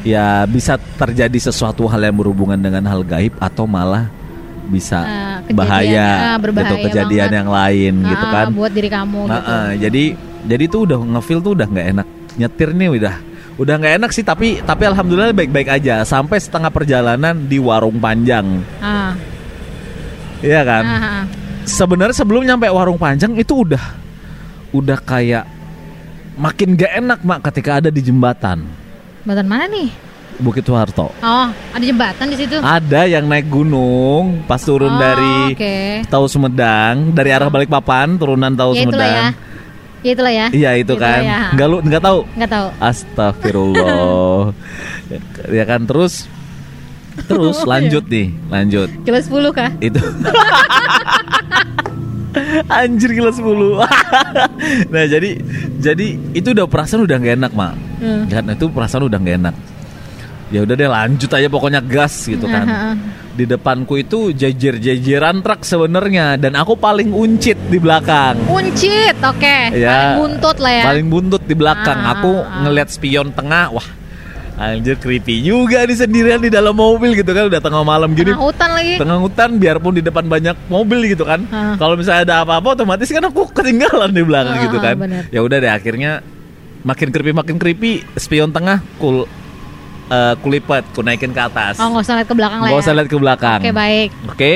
ya 0.04 0.44
bisa 0.44 0.76
terjadi 0.76 1.38
sesuatu 1.42 1.88
hal 1.88 1.98
yang 1.98 2.14
berhubungan 2.14 2.60
dengan 2.60 2.84
hal 2.84 3.00
gaib 3.00 3.32
atau 3.40 3.64
malah 3.64 4.06
bisa 4.66 4.98
Ah, 4.98 5.38
kejadian, 5.40 5.56
bahaya 5.56 6.06
ah, 6.28 6.36
berbahaya 6.36 6.74
gitu 6.74 6.86
kejadian 6.90 7.22
banget. 7.24 7.38
yang 7.38 7.48
lain 7.48 7.92
gitu 8.04 8.24
Ah, 8.26 8.32
kan. 8.34 8.46
Buat 8.52 8.72
diri 8.74 8.90
kamu 8.90 9.20
Nah, 9.24 9.32
gitu. 9.32 9.48
ah, 9.48 9.70
jadi 9.80 10.04
jadi 10.44 10.64
tuh 10.66 10.80
udah 10.84 10.98
nge-feel 11.14 11.40
tuh 11.40 11.52
udah 11.54 11.66
nggak 11.66 11.86
enak. 11.90 12.06
Nyetir 12.36 12.68
nih 12.70 12.88
udah 12.92 13.14
udah 13.56 13.74
nggak 13.74 13.94
enak 13.96 14.10
sih 14.12 14.20
tapi 14.20 14.60
tapi 14.60 14.84
alhamdulillah 14.84 15.32
baik-baik 15.32 15.68
aja 15.72 16.04
sampai 16.04 16.36
setengah 16.36 16.68
perjalanan 16.68 17.34
di 17.40 17.56
warung 17.56 17.96
panjang. 17.96 18.60
Ah, 18.78 19.16
Iya 20.44 20.60
kan? 20.62 20.84
ah, 20.84 20.96
ah. 21.00 21.22
sebenarnya 21.64 22.12
sebelum 22.12 22.44
nyampe 22.44 22.68
warung 22.68 23.00
panjang 23.00 23.32
itu 23.34 23.64
udah 23.64 23.80
udah 24.70 24.98
kayak 25.00 25.48
makin 26.36 26.76
gak 26.76 26.92
enak 26.94 27.18
mak 27.24 27.40
ketika 27.48 27.80
ada 27.80 27.88
di 27.88 28.04
jembatan 28.04 28.68
Jembatan 29.24 29.46
mana 29.48 29.64
nih? 29.66 29.88
Bukit 30.36 30.68
Soeharto. 30.68 31.16
Oh, 31.16 31.48
ada 31.48 31.80
jembatan 31.80 32.28
di 32.28 32.36
situ. 32.36 32.60
Ada 32.60 33.08
yang 33.08 33.24
naik 33.24 33.48
gunung 33.48 34.44
pas 34.44 34.60
turun 34.60 34.92
Oh, 34.92 35.00
dari 35.00 35.56
Oke. 35.56 36.04
Tahu 36.04 36.24
Sumedang 36.28 37.16
dari 37.16 37.32
arah 37.32 37.48
Balikpapan 37.48 38.20
turunan 38.20 38.52
Tahu 38.52 38.76
Ya 38.76 38.84
itulah 38.84 39.08
ya. 39.08 39.28
Ya 40.06 40.12
itulah 40.14 40.30
ya. 40.30 40.46
Iya 40.54 40.70
itu 40.78 40.94
Itulah 40.94 41.02
kan. 41.02 41.22
ya. 41.26 41.40
Enggak 41.50 41.66
lu 41.66 41.76
enggak 41.82 41.98
tahu. 42.00 42.18
Nggak 42.38 42.50
tahu. 42.52 42.66
Astagfirullah. 42.78 44.54
ya 45.58 45.64
kan 45.66 45.82
terus 45.82 46.30
terus 47.26 47.58
lanjut 47.64 48.04
nih, 48.06 48.28
lanjut. 48.46 48.86
Kilo 49.02 49.18
10 49.18 49.50
kah? 49.50 49.70
itu 49.80 49.96
anjir 52.68 53.10
gila 53.10 53.32
10 54.86 54.92
nah 54.92 55.04
jadi 55.08 55.40
jadi 55.80 56.06
itu 56.32 56.48
udah 56.52 56.68
perasaan 56.68 57.08
udah 57.08 57.16
nggak 57.16 57.36
enak 57.40 57.52
mak 57.56 57.74
Hmm. 57.96 58.28
kan 58.28 58.44
itu 58.52 58.68
perasaan 58.68 59.08
udah 59.08 59.16
nggak 59.16 59.36
enak 59.40 59.54
ya 60.46 60.62
udah 60.62 60.74
deh 60.74 60.86
lanjut 60.86 61.26
aja 61.28 61.48
pokoknya 61.48 61.80
gas 61.80 62.24
gitu 62.24 62.46
kan. 62.46 62.66
Di 63.32 63.44
depanku 63.44 63.96
itu 63.96 64.32
jejer-jejeran 64.32 65.40
truk 65.40 65.60
sebenarnya 65.60 66.36
dan 66.36 66.54
aku 66.54 66.72
paling 66.74 67.10
uncit 67.10 67.58
di 67.66 67.76
belakang. 67.76 68.40
Uncit, 68.46 69.12
oke. 69.18 69.56
Ya, 69.70 70.16
Paling 70.16 70.16
buntut 70.16 70.56
lah 70.56 70.72
ya. 70.72 70.84
paling 70.86 71.06
buntut 71.06 71.42
di 71.42 71.52
belakang. 71.52 71.98
Ah, 71.98 72.14
aku 72.14 72.32
ah, 72.32 72.62
ngeliat 72.62 72.88
spion 72.88 73.30
tengah 73.30 73.68
wah 73.70 73.88
anjir 74.56 74.96
creepy 74.96 75.44
juga 75.44 75.84
di 75.84 75.92
sendirian 75.92 76.40
di 76.40 76.48
dalam 76.48 76.72
mobil 76.72 77.12
gitu 77.12 77.28
kan. 77.28 77.44
Udah 77.46 77.60
tengah 77.60 77.84
malam 77.84 78.16
gini. 78.16 78.32
Tengah 78.32 78.40
hutan 78.42 78.70
lagi. 78.72 78.94
tengah 78.96 79.18
hutan 79.20 79.50
biarpun 79.60 79.92
di 79.92 80.02
depan 80.02 80.24
banyak 80.24 80.56
mobil 80.66 81.04
gitu 81.06 81.28
kan. 81.28 81.44
Ah. 81.50 81.76
kalau 81.76 81.92
misalnya 81.92 82.22
ada 82.24 82.34
apa-apa 82.40 82.72
otomatis 82.72 83.04
kan 83.06 83.20
aku 83.20 83.52
ketinggalan 83.52 84.08
di 84.10 84.22
belakang 84.22 84.56
Ah, 84.56 84.64
gitu 84.64 84.78
kan. 84.80 84.96
ya 85.28 85.44
udah 85.44 85.60
deh 85.60 85.68
akhirnya 85.68 86.24
makin 86.80 87.12
creepy 87.12 87.32
makin 87.34 87.56
creepy 87.58 87.92
spion 88.16 88.48
tengah 88.48 88.80
kul 88.96 89.28
eh, 90.08 90.34
kulipat 90.36 90.82
ku 90.90 91.00
naikin 91.00 91.30
ke 91.30 91.40
atas 91.40 91.76
Oh, 91.76 91.88
nggak 91.88 92.02
usah 92.02 92.14
lihat 92.16 92.28
ke 92.28 92.34
belakang 92.34 92.58
lah 92.58 92.68
Gak 92.68 92.76
ya. 92.76 92.82
usah 92.82 92.94
lihat 92.94 93.08
ke 93.08 93.16
belakang 93.16 93.60
Oke, 93.60 93.70
baik. 93.72 94.08
Oke. 94.28 94.52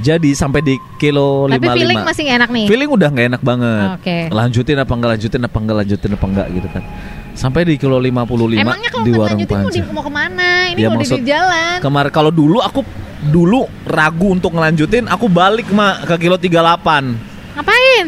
jadi 0.00 0.30
sampai 0.32 0.60
di 0.60 0.74
kilo 0.96 1.44
Tapi 1.44 1.60
55 1.60 1.76
feeling 1.76 1.98
masih 2.00 2.22
nggak 2.24 2.38
enak 2.38 2.50
nih. 2.50 2.66
Feeling 2.66 2.88
udah 2.88 3.08
nggak 3.10 3.26
enak 3.28 3.42
banget 3.42 3.88
Oke. 3.94 4.16
lanjutin 4.30 4.76
apa 4.78 4.92
enggak 4.92 5.10
lanjutin 5.12 5.40
apa 5.42 5.56
enggak 5.56 5.76
lanjutin 5.76 6.10
apa 6.10 6.26
enggak 6.26 6.46
gitu 6.50 6.68
kan 6.68 6.82
sampai 7.30 7.60
di 7.62 7.74
kilo 7.76 7.96
55 7.96 8.08
Emangnya 8.56 8.90
kalau 8.90 9.04
di 9.04 9.10
nggak 9.10 9.20
warung 9.20 9.40
lanjutin 9.40 9.82
mau, 9.86 9.92
mau 9.92 10.02
ke 10.02 10.12
mana? 10.12 10.50
Ini 10.68 10.78
Ya, 10.78 10.88
mau 10.88 10.98
maksud- 10.98 11.16
di 11.16 11.28
jalan. 11.28 11.76
Kemarin 11.80 12.10
kalau 12.10 12.32
dulu 12.32 12.58
aku 12.60 12.80
dulu 13.22 13.68
ragu 13.84 14.32
untuk 14.32 14.50
ngelanjutin, 14.50 15.04
aku 15.04 15.28
balik 15.28 15.68
mak 15.68 16.08
ke 16.08 16.16
kilo 16.18 16.36
38. 16.36 17.12
Ngapain? 17.56 18.06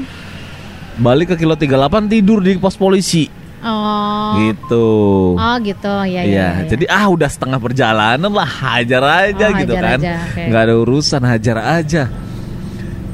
balik 0.92 1.32
ke 1.32 1.40
kilo 1.40 1.56
38 1.56 2.04
tidur 2.04 2.40
di 2.40 2.56
pos 2.56 2.76
polisi 2.76 3.24
Oh. 3.62 4.34
gitu. 4.40 4.88
Oh 5.32 5.56
gitu, 5.58 5.94
ya 6.02 6.18
ya. 6.18 6.22
Iya, 6.22 6.48
ya. 6.58 6.66
jadi 6.66 6.84
ah 6.88 7.06
udah 7.06 7.26
setengah 7.26 7.56
perjalanan 7.56 8.26
lah 8.26 8.42
hajar 8.44 9.02
aja 9.24 9.46
Oh, 9.46 9.56
gitu 9.56 9.72
hajar 9.72 9.84
kan. 9.86 9.98
aja, 9.98 10.12
nggak 10.44 10.62
ada 10.62 10.74
urusan 10.76 11.22
hajar 11.22 11.56
aja. 11.60 12.02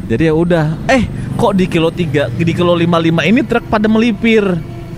Jadi 0.05 0.23
ya 0.25 0.33
udah. 0.33 0.67
Eh, 0.89 1.05
kok 1.35 1.53
di 1.53 1.65
kilo 1.65 1.89
3, 1.89 2.33
di 2.33 2.53
kilo 2.53 2.73
55 2.73 2.89
ini 3.23 3.41
truk 3.43 3.65
pada 3.67 3.87
melipir, 3.87 4.41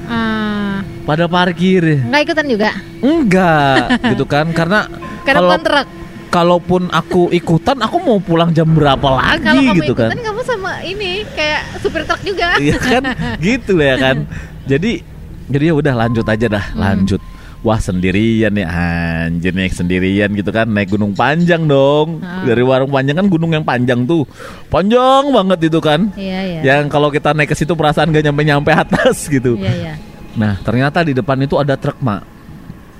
Ah, 0.07 0.87
pada 1.03 1.27
parkir. 1.27 1.99
nggak 2.01 2.21
ikutan 2.25 2.47
juga. 2.47 2.71
Enggak, 3.01 3.85
gitu 4.15 4.23
kan? 4.25 4.47
Karena 4.51 4.87
Karena 5.21 5.35
kalau 5.43 5.59
truk. 5.59 5.87
kalaupun 6.31 6.83
aku 6.89 7.27
ikutan, 7.31 7.75
aku 7.77 7.99
mau 7.99 8.19
pulang 8.19 8.51
jam 8.51 8.67
berapa 8.67 9.03
lagi 9.13 9.43
Kalau 9.43 9.63
kamu 9.67 9.83
gitu 9.83 9.93
kan? 9.93 10.09
ikutan 10.09 10.23
kamu 10.25 10.41
sama 10.41 10.73
ini 10.81 11.27
kayak 11.35 11.61
supir 11.79 12.07
truk 12.07 12.23
juga. 12.23 12.55
Iya 12.57 12.79
kan, 12.79 13.03
gitu 13.43 13.75
ya 13.77 13.99
kan. 13.99 14.17
Jadi 14.71 15.03
jadi 15.51 15.65
ya 15.69 15.75
udah 15.75 15.95
lanjut 15.99 16.25
aja 16.25 16.47
dah, 16.49 16.65
Hmm. 16.71 16.81
lanjut. 16.81 17.21
Wah 17.61 17.77
sendirian 17.77 18.49
nih 18.51 18.65
anjir 18.65 19.53
naik 19.53 19.77
sendirian 19.77 20.33
gitu 20.33 20.49
kan 20.49 20.65
naik 20.65 20.89
gunung 20.89 21.13
panjang 21.13 21.69
dong 21.69 22.25
Ah. 22.25 22.41
dari 22.41 22.65
warung 22.65 22.89
panjang 22.89 23.13
kan 23.15 23.29
gunung 23.29 23.53
yang 23.53 23.61
panjang 23.61 24.09
tuh 24.09 24.25
panjang 24.67 25.29
banget 25.29 25.69
itu 25.69 25.77
kan 25.77 26.09
Iya 26.17 26.41
iya. 26.41 26.61
yang 26.65 26.89
kalau 26.89 27.13
kita 27.13 27.37
naik 27.37 27.53
ke 27.53 27.57
situ 27.61 27.77
perasaan 27.77 28.09
gak 28.09 28.25
nyampe 28.25 28.43
nyampe 28.43 28.73
atas 28.73 29.29
gitu 29.29 29.61
Iya 29.61 29.73
iya. 29.77 29.95
nah 30.33 30.57
ternyata 30.57 31.05
di 31.05 31.13
depan 31.13 31.37
itu 31.39 31.61
ada 31.61 31.77
truk 31.77 32.01
mak 32.01 32.25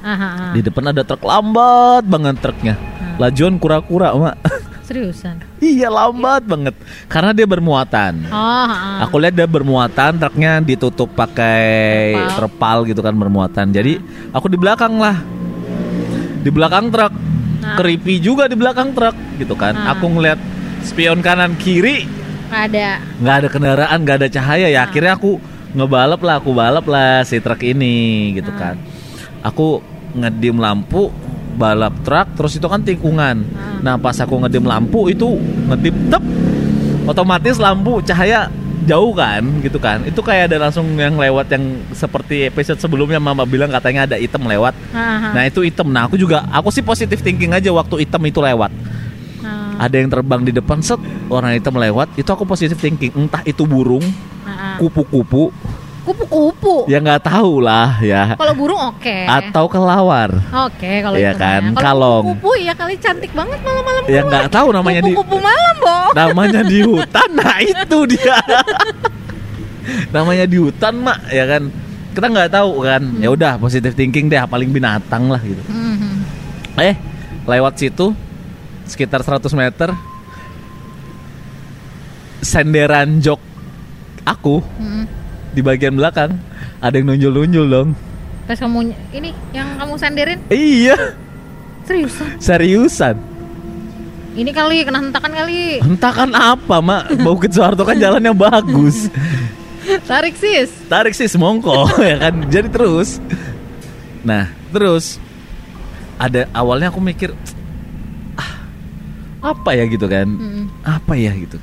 Aha, 0.01 0.13
aha. 0.13 0.47
di 0.53 0.61
depan 0.61 0.93
ada 0.93 1.09
truk 1.09 1.25
lambat 1.25 2.05
banget 2.05 2.37
truknya 2.39 2.75
Ah. 2.77 3.17
lajuan 3.17 3.57
kura-kura 3.57 4.13
mak 4.13 4.37
Seriusan. 4.91 5.39
iya 5.63 5.87
lambat 5.87 6.43
banget 6.43 6.75
karena 7.07 7.31
dia 7.31 7.47
bermuatan 7.47 8.27
Oh, 8.27 8.35
aha. 8.67 9.07
Aku 9.07 9.17
lihat 9.17 9.33
dia 9.33 9.47
bermuatan, 9.47 10.19
truknya 10.19 10.59
ditutup 10.59 11.07
pakai 11.11 12.19
Terpal. 12.19 12.35
terpal 12.37 12.79
gitu 12.85 12.99
kan 12.99 13.15
bermuatan. 13.15 13.71
Jadi 13.71 14.03
aku 14.29 14.51
di 14.51 14.59
belakang 14.59 14.99
lah, 14.99 15.23
di 16.37 16.51
belakang 16.51 16.91
truk, 16.91 17.15
Nah. 17.61 17.77
creepy 17.77 18.19
juga 18.19 18.45
di 18.45 18.57
belakang 18.57 18.91
truk 18.91 19.15
gitu 19.39 19.55
kan. 19.55 19.73
Nah. 19.73 19.95
Aku 19.95 20.11
ngeliat 20.11 20.43
spion 20.83 21.21
kanan 21.21 21.55
kiri, 21.55 22.11
Nggak 22.49 22.63
ada. 22.67 22.89
nggak 23.17 23.35
ada 23.37 23.49
kendaraan, 23.49 23.99
nggak 24.01 24.17
ada 24.19 24.29
cahaya 24.29 24.67
ya. 24.67 24.75
Nah. 24.77 24.83
Akhirnya 24.83 25.13
aku 25.15 25.39
ngebalap 25.71 26.19
lah, 26.19 26.35
aku 26.37 26.51
balap 26.51 26.83
lah 26.85 27.23
si 27.23 27.39
truk 27.39 27.63
ini 27.63 27.95
gitu 28.35 28.51
Nah. 28.51 28.59
kan. 28.59 28.77
Aku 29.41 29.87
ngedim 30.13 30.59
lampu, 30.59 31.15
balap 31.59 31.95
truk, 32.07 32.27
terus 32.39 32.53
itu 32.59 32.67
kan 32.67 32.81
tikungan. 32.83 33.47
Nah 33.81 33.97
pas 33.97 34.17
aku 34.19 34.39
ngedim 34.47 34.65
lampu 34.67 35.11
itu 35.11 35.39
ngedim 35.71 35.97
tep, 36.11 36.23
otomatis 37.07 37.57
lampu 37.59 37.99
cahaya 38.05 38.51
jauh 38.89 39.13
kan 39.13 39.43
gitu 39.61 39.79
kan. 39.79 40.03
Itu 40.03 40.25
kayak 40.25 40.53
ada 40.53 40.69
langsung 40.69 40.87
yang 40.97 41.15
lewat 41.15 41.53
yang 41.53 41.85
seperti 41.93 42.49
episode 42.49 42.81
sebelumnya 42.81 43.21
mama 43.21 43.45
bilang 43.45 43.69
katanya 43.69 44.09
ada 44.09 44.17
item 44.17 44.49
lewat. 44.49 44.75
Aha. 44.91 45.37
nah 45.37 45.43
itu 45.45 45.63
item. 45.65 45.93
Nah 45.93 46.09
aku 46.09 46.17
juga 46.17 46.47
aku 46.49 46.73
sih 46.73 46.85
positif 46.85 47.21
thinking 47.21 47.53
aja 47.53 47.69
waktu 47.71 48.03
item 48.03 48.23
itu 48.27 48.41
lewat. 48.41 48.73
Ah, 49.41 49.87
ada 49.89 49.97
yang 49.97 50.09
terbang 50.13 50.43
di 50.45 50.53
depan 50.53 50.81
set 50.81 51.01
orang 51.29 51.57
item 51.57 51.77
lewat. 51.77 52.09
Itu 52.17 52.31
aku 52.33 52.49
positif 52.49 52.81
thinking. 52.81 53.13
Entah 53.15 53.45
itu 53.45 53.63
burung 53.69 54.05
ah, 54.45 54.51
ah. 54.51 54.77
kupu-kupu 54.81 55.53
Kupu-kupu. 56.11 56.75
ya 56.87 56.99
nggak 56.99 57.23
tahu 57.23 57.61
lah 57.61 57.99
ya 58.01 58.35
Kalau 58.35 58.53
burung 58.53 58.83
oke. 58.89 59.17
atau 59.25 59.65
kelawar 59.67 60.31
Oke, 60.67 61.01
kalau 61.01 61.15
Iya 61.15 61.31
itu 61.31 61.39
kan. 61.39 61.63
Kalau 61.71 61.79
kalong. 61.79 62.25
kupu-kupu 62.35 62.51
ya 62.59 62.73
kali 62.73 62.95
cantik 62.97 63.31
banget 63.31 63.59
malam-malam. 63.61 64.03
ya 64.07 64.21
nggak 64.23 64.47
tahu 64.49 64.69
namanya 64.71 65.01
di 65.01 65.13
Kupu-kupu 65.13 65.37
malam, 65.39 65.75
Bo. 65.79 65.99
namanya 66.13 66.61
di 66.63 66.79
hutan 66.89 67.29
nah 67.33 67.57
itu 67.59 67.99
dia 68.09 68.39
namanya 70.11 70.45
di 70.45 70.57
hutan 70.57 70.95
mak 70.97 71.19
ya 71.29 71.47
kan 71.47 71.63
kita 72.11 72.27
nggak 72.27 72.51
tahu 72.53 72.83
kan 72.83 73.03
ya 73.17 73.29
udah 73.29 73.57
positive 73.57 73.95
thinking 73.95 74.27
deh 74.27 74.39
paling 74.45 74.69
binatang 74.69 75.27
lah 75.27 75.39
gitu 75.41 75.63
Mhm. 75.65 76.11
eh 76.77 76.95
lewat 77.45 77.75
situ 77.77 78.13
sekitar 78.85 79.23
100 79.23 79.47
meter 79.53 79.95
senderan 82.41 83.21
jok 83.21 83.39
aku 84.23 84.59
Mhm. 84.77 85.05
Di 85.51 85.61
bagian 85.61 85.95
belakang. 85.99 86.39
Ada 86.81 86.97
yang 87.01 87.13
nunjul-nunjul 87.13 87.67
dong. 87.69 87.91
Pas 88.49 88.59
kamu 88.59 88.91
ini 89.15 89.31
yang 89.55 89.79
kamu 89.79 89.95
sandirin 89.95 90.39
iya. 90.51 90.97
Seriusan. 91.87 92.29
seriusan. 92.43 93.17
Ini 94.31 94.51
kali 94.55 94.87
kena 94.87 95.03
hentakan 95.03 95.33
kali. 95.35 95.83
entah 95.83 96.13
kan 96.15 96.31
apa 96.35 96.79
mak? 96.79 97.11
Bukit 97.19 97.51
Soeharto 97.51 97.83
kan 97.83 97.99
jalannya 97.99 98.31
bagus. 98.31 99.11
Tarik 100.07 100.39
sis. 100.39 100.71
tarik 100.87 101.15
sih 101.19 101.27
semongko 101.27 101.91
ya 102.11 102.17
kan? 102.31 102.47
Jadi 102.47 102.69
terus. 102.71 103.19
Nah 104.23 104.51
terus. 104.71 105.19
Ada 106.21 106.47
awalnya 106.55 106.93
aku 106.95 107.01
mikir 107.03 107.35
ah 108.39 108.67
apa 109.43 109.75
ya? 109.75 109.85
gitu 109.89 110.07
kan. 110.07 110.27
Mhm. 110.31 110.65
apa 110.87 111.13
ya 111.19 111.33
gitu 111.35 111.59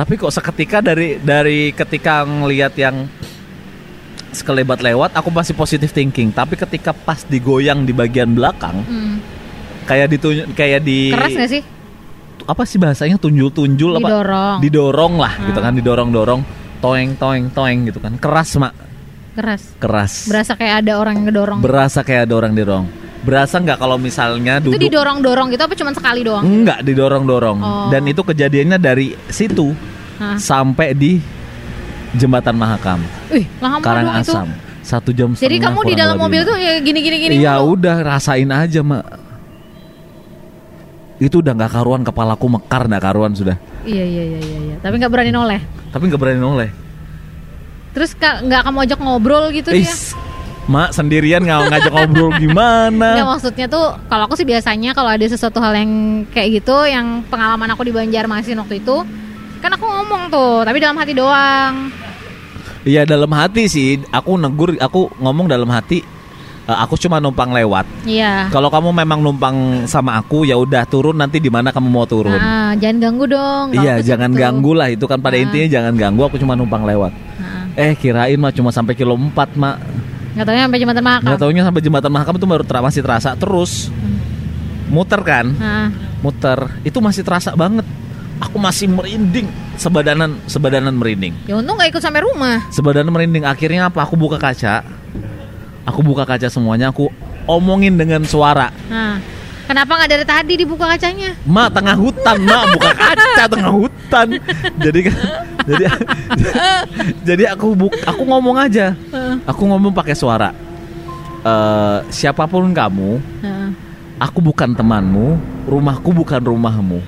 tapi 0.00 0.16
kok 0.16 0.32
seketika 0.32 0.80
dari 0.80 1.20
dari 1.20 1.76
ketika 1.76 2.24
ngelihat 2.24 2.72
yang 2.74 3.04
sekelebat 4.30 4.80
lewat 4.80 5.12
aku 5.12 5.28
masih 5.28 5.52
positive 5.52 5.90
thinking 5.90 6.30
tapi 6.30 6.56
ketika 6.56 6.96
pas 6.96 7.20
digoyang 7.22 7.82
di 7.82 7.92
bagian 7.92 8.32
belakang 8.32 8.80
Mhm. 8.80 9.14
kayak 9.84 10.08
ditunjuk 10.08 10.46
kayak 10.54 10.80
di 10.80 11.10
Keras 11.10 11.34
gak 11.34 11.50
sih? 11.50 11.62
apa 12.40 12.62
sih 12.64 12.80
bahasanya 12.80 13.20
tunjul-tunjul 13.20 14.00
apa 14.00 14.08
Didorong. 14.08 14.58
didorong 14.64 15.14
lah 15.18 15.34
gitu 15.44 15.54
Hmm. 15.54 15.66
kan 15.68 15.72
didorong-dorong 15.76 16.40
toeng 16.80 17.12
toeng 17.14 17.52
toeng 17.52 17.78
gitu 17.84 18.00
kan 18.00 18.16
keras 18.16 18.56
mak 18.56 18.72
Keras. 19.30 19.62
keras 19.76 20.12
Berasa 20.26 20.52
kayak 20.54 20.74
ada 20.80 20.92
orang 20.96 21.20
yang 21.20 21.26
ngedorong. 21.28 21.58
berasa 21.60 22.00
kayak 22.00 22.24
ada 22.24 22.34
orang 22.34 22.56
dorong 22.56 22.86
berasa 23.20 23.56
nggak 23.56 23.76
kalau 23.76 23.96
misalnya 23.96 24.58
itu 24.58 24.72
duduk 24.72 24.80
didorong-dorong 24.82 25.50
gitu 25.50 25.60
apa 25.60 25.74
cuma 25.74 25.92
sekali 25.92 26.20
doang? 26.22 26.40
nggak 26.40 26.80
didorong 26.80 27.24
dorong 27.24 27.58
Oh. 27.58 27.88
dan 27.88 28.02
itu 28.04 28.20
kejadiannya 28.20 28.76
dari 28.76 29.12
situ 29.26 29.76
Hah. 30.16 30.36
sampai 30.36 30.92
di 30.92 31.20
jembatan 32.12 32.54
Mahakam 32.54 33.00
Ih, 33.28 33.44
lama 33.58 33.76
itu. 33.76 33.84
Karangasem 33.84 34.48
satu 34.80 35.12
jam 35.12 35.30
Jadi 35.32 35.56
setengah 35.56 35.70
kamu 35.70 35.80
di 35.84 35.94
dalam 35.94 36.16
mobil 36.16 36.40
tuh 36.42 36.56
ya 36.56 36.80
gini-gini 36.80 37.16
gini. 37.20 37.34
ya 37.38 37.60
udah 37.60 38.00
rasain 38.00 38.48
aja 38.48 38.80
mak 38.80 39.04
itu 41.20 41.36
udah 41.36 41.52
nggak 41.52 41.70
karuan 41.70 42.00
kepalaku 42.00 42.48
mekar 42.48 42.88
nggak 42.88 43.02
karuan 43.02 43.32
sudah 43.32 43.56
Iya 43.80 44.04
iya 44.04 44.22
iya 44.26 44.40
iya. 44.40 44.58
iya. 44.62 44.76
Tapi 44.78 44.96
nggak 44.96 45.08
berani 45.08 45.28
noleh. 45.30 45.60
tapi 45.88 46.08
nggak 46.08 46.18
berani 46.18 46.40
noleh 46.40 46.70
Terus 47.90 48.14
nggak 48.14 48.62
kamu 48.62 48.78
ajak 48.86 48.98
ngobrol 48.98 49.44
gitu 49.50 49.68
dia? 49.70 49.92
Mak 50.64 50.92
sendirian 50.92 51.40
nggak 51.40 51.72
ngajak 51.72 51.92
ngobrol 51.92 52.30
gimana 52.36 53.16
Nggak 53.16 53.28
maksudnya 53.28 53.66
tuh 53.66 53.96
kalau 54.06 54.28
aku 54.28 54.36
sih 54.36 54.44
biasanya 54.44 54.92
kalau 54.92 55.10
ada 55.10 55.24
sesuatu 55.24 55.58
hal 55.58 55.74
yang 55.74 55.90
kayak 56.30 56.62
gitu 56.62 56.76
yang 56.84 57.24
pengalaman 57.26 57.70
aku 57.70 57.82
di 57.82 57.92
Banjarmasin 57.92 58.60
waktu 58.60 58.78
itu 58.78 59.02
kan 59.60 59.70
aku 59.72 59.84
ngomong 59.84 60.30
tuh 60.30 60.62
tapi 60.62 60.78
dalam 60.78 60.96
hati 60.96 61.12
doang. 61.12 61.90
Iya 62.80 63.04
dalam 63.04 63.28
hati 63.30 63.68
sih 63.68 64.00
aku 64.08 64.36
negur 64.36 64.72
aku 64.78 65.12
ngomong 65.18 65.50
dalam 65.50 65.68
hati 65.68 66.00
"Eh, 66.64 66.76
aku 66.76 66.94
cuma 66.96 67.18
numpang 67.18 67.50
lewat. 67.50 67.84
Iya. 68.06 68.46
Kalau 68.48 68.70
kamu 68.70 68.94
memang 68.94 69.20
numpang 69.20 69.56
sama 69.84 70.16
aku 70.16 70.46
ya 70.46 70.54
udah 70.54 70.86
turun 70.86 71.18
nanti 71.18 71.42
di 71.42 71.50
mana 71.50 71.74
kamu 71.74 71.88
mau 71.88 72.06
turun. 72.06 72.32
Nah, 72.32 72.72
jangan 72.78 72.96
ganggu 73.02 73.24
dong. 73.26 73.66
Iya 73.74 73.98
jangan 74.00 74.30
gitu. 74.30 74.38
ganggu 74.38 74.72
lah 74.72 74.88
itu 74.88 75.04
kan 75.04 75.18
pada 75.18 75.34
Ah. 75.34 75.42
intinya 75.42 75.66
jangan 75.66 75.92
ganggu 75.92 76.22
aku 76.24 76.38
cuma 76.38 76.54
numpang 76.54 76.86
lewat. 76.86 77.10
Nah, 77.36 77.58
Eh 77.74 77.92
kirain 77.94 78.34
mah 78.34 78.50
cuma 78.50 78.70
sampai 78.70 78.94
kilo 78.94 79.12
4 79.12 79.56
mak. 79.56 79.76
Nggak 80.30 80.46
taunya 80.46 80.62
sampai 80.66 80.78
jembatan 80.78 81.02
Mahakam. 81.02 81.26
Nggak 81.26 81.40
taunya 81.40 81.62
sampai 81.66 81.82
jembatan 81.82 82.10
Mahakam 82.10 82.34
itu 82.38 82.46
baru 82.46 82.64
ter- 82.64 82.84
masih 82.84 83.02
terasa 83.02 83.30
terus. 83.34 83.72
Muter 84.90 85.20
kan? 85.22 85.46
Nah, 85.54 85.88
Muter 86.20 86.58
itu 86.82 86.98
masih 86.98 87.22
terasa 87.22 87.54
banget. 87.54 87.86
Aku 88.40 88.56
masih 88.56 88.88
merinding 88.88 89.52
sebadanan 89.76 90.40
sebadanan 90.48 90.96
merinding. 90.96 91.36
ya 91.44 91.60
untung 91.60 91.76
nggak 91.76 91.92
ikut 91.92 92.02
sampai 92.02 92.24
rumah. 92.24 92.64
Sebadanan 92.72 93.12
merinding 93.12 93.44
akhirnya 93.44 93.92
apa? 93.92 94.00
Aku 94.02 94.16
buka 94.16 94.40
kaca. 94.40 94.80
Aku 95.84 96.00
buka 96.00 96.24
kaca 96.24 96.48
semuanya. 96.48 96.88
Aku 96.88 97.12
omongin 97.44 98.00
dengan 98.00 98.24
suara. 98.24 98.72
Nah, 98.88 99.20
kenapa 99.70 99.92
nggak 100.02 100.10
dari 100.10 100.24
tadi 100.26 100.52
dibuka 100.58 100.84
kacanya? 100.90 101.30
Ma 101.46 101.70
tengah 101.70 101.94
hutan, 101.94 102.42
ma 102.42 102.66
buka 102.74 102.90
kaca 102.90 103.44
tengah 103.46 103.70
hutan. 103.70 104.26
Jadi 104.82 105.00
kan, 105.06 105.16
jadi 105.62 105.84
jadi 107.28 107.44
aku 107.54 107.78
buk, 107.78 107.94
aku 108.02 108.22
ngomong 108.26 108.58
aja. 108.58 108.98
Aku 109.46 109.70
ngomong 109.70 109.94
pakai 109.94 110.18
suara. 110.18 110.50
Eh, 111.46 111.98
siapa 112.10 112.50
pun 112.50 112.66
kamu, 112.74 113.22
aku 114.18 114.38
bukan 114.42 114.74
temanmu, 114.74 115.38
rumahku 115.70 116.10
bukan 116.10 116.42
rumahmu. 116.42 116.98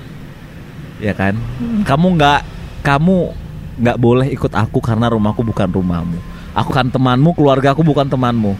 Ya 1.03 1.11
kan? 1.11 1.35
Kamu 1.83 2.15
nggak 2.15 2.41
kamu 2.79 3.35
nggak 3.73 3.97
boleh 3.99 4.27
ikut 4.31 4.53
aku 4.55 4.79
karena 4.79 5.11
rumahku 5.11 5.43
bukan 5.43 5.67
rumahmu. 5.67 6.15
Aku 6.55 6.71
kan 6.71 6.87
temanmu, 6.87 7.35
keluarga 7.35 7.75
aku 7.75 7.83
bukan 7.83 8.07
temanmu. 8.07 8.55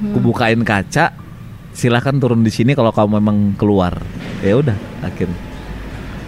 Aku 0.00 0.18
bukain 0.24 0.64
kaca, 0.64 1.12
silahkan 1.70 2.16
turun 2.16 2.42
di 2.42 2.50
sini 2.50 2.72
kalau 2.72 2.90
kamu 2.90 3.18
memang 3.18 3.36
keluar. 3.54 3.98
Ya 4.40 4.56
udah, 4.56 4.76
akhirnya. 5.00 5.38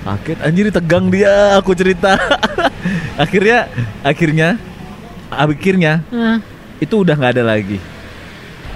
Akhir 0.02 0.34
anjir 0.42 0.66
tegang 0.68 1.06
dia 1.08 1.54
aku 1.54 1.72
cerita. 1.72 2.18
akhirnya 3.22 3.70
akhirnya 4.02 4.48
akhirnya 5.30 6.02
Nah, 6.10 6.38
itu 6.82 7.06
udah 7.06 7.14
nggak 7.14 7.32
ada 7.38 7.44
lagi 7.46 7.78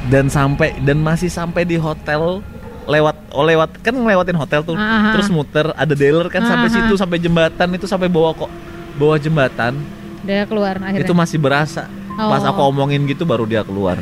dan 0.07 0.31
sampai 0.31 0.79
dan 0.81 1.02
masih 1.02 1.26
sampai 1.26 1.66
di 1.66 1.74
hotel 1.74 2.40
lewat 2.87 3.16
oh 3.35 3.42
lewat 3.42 3.83
kan 3.83 3.90
ngelewatin 3.90 4.38
hotel 4.38 4.62
tuh 4.62 4.79
Ah, 4.79 5.11
ah, 5.11 5.12
terus 5.18 5.26
muter 5.26 5.74
ada 5.74 5.90
dealer 5.92 6.31
kan 6.31 6.46
sampai 6.46 6.70
Ah, 6.70 6.72
ah. 6.72 6.76
situ 6.79 6.94
sampai 6.94 7.18
jembatan 7.18 7.68
itu 7.74 7.90
sampai 7.90 8.07
bawah 8.07 8.46
kok 8.46 8.52
bawah 8.94 9.18
jembatan 9.18 9.83
dia 10.22 10.46
keluar 10.46 10.79
akhirnya. 10.79 11.02
itu 11.02 11.12
masih 11.12 11.42
berasa 11.42 11.90
pas 12.14 12.40
Oh. 12.40 12.48
aku 12.48 12.61
omongin 12.70 13.02
gitu 13.05 13.26
baru 13.26 13.42
dia 13.44 13.66
keluar 13.66 13.98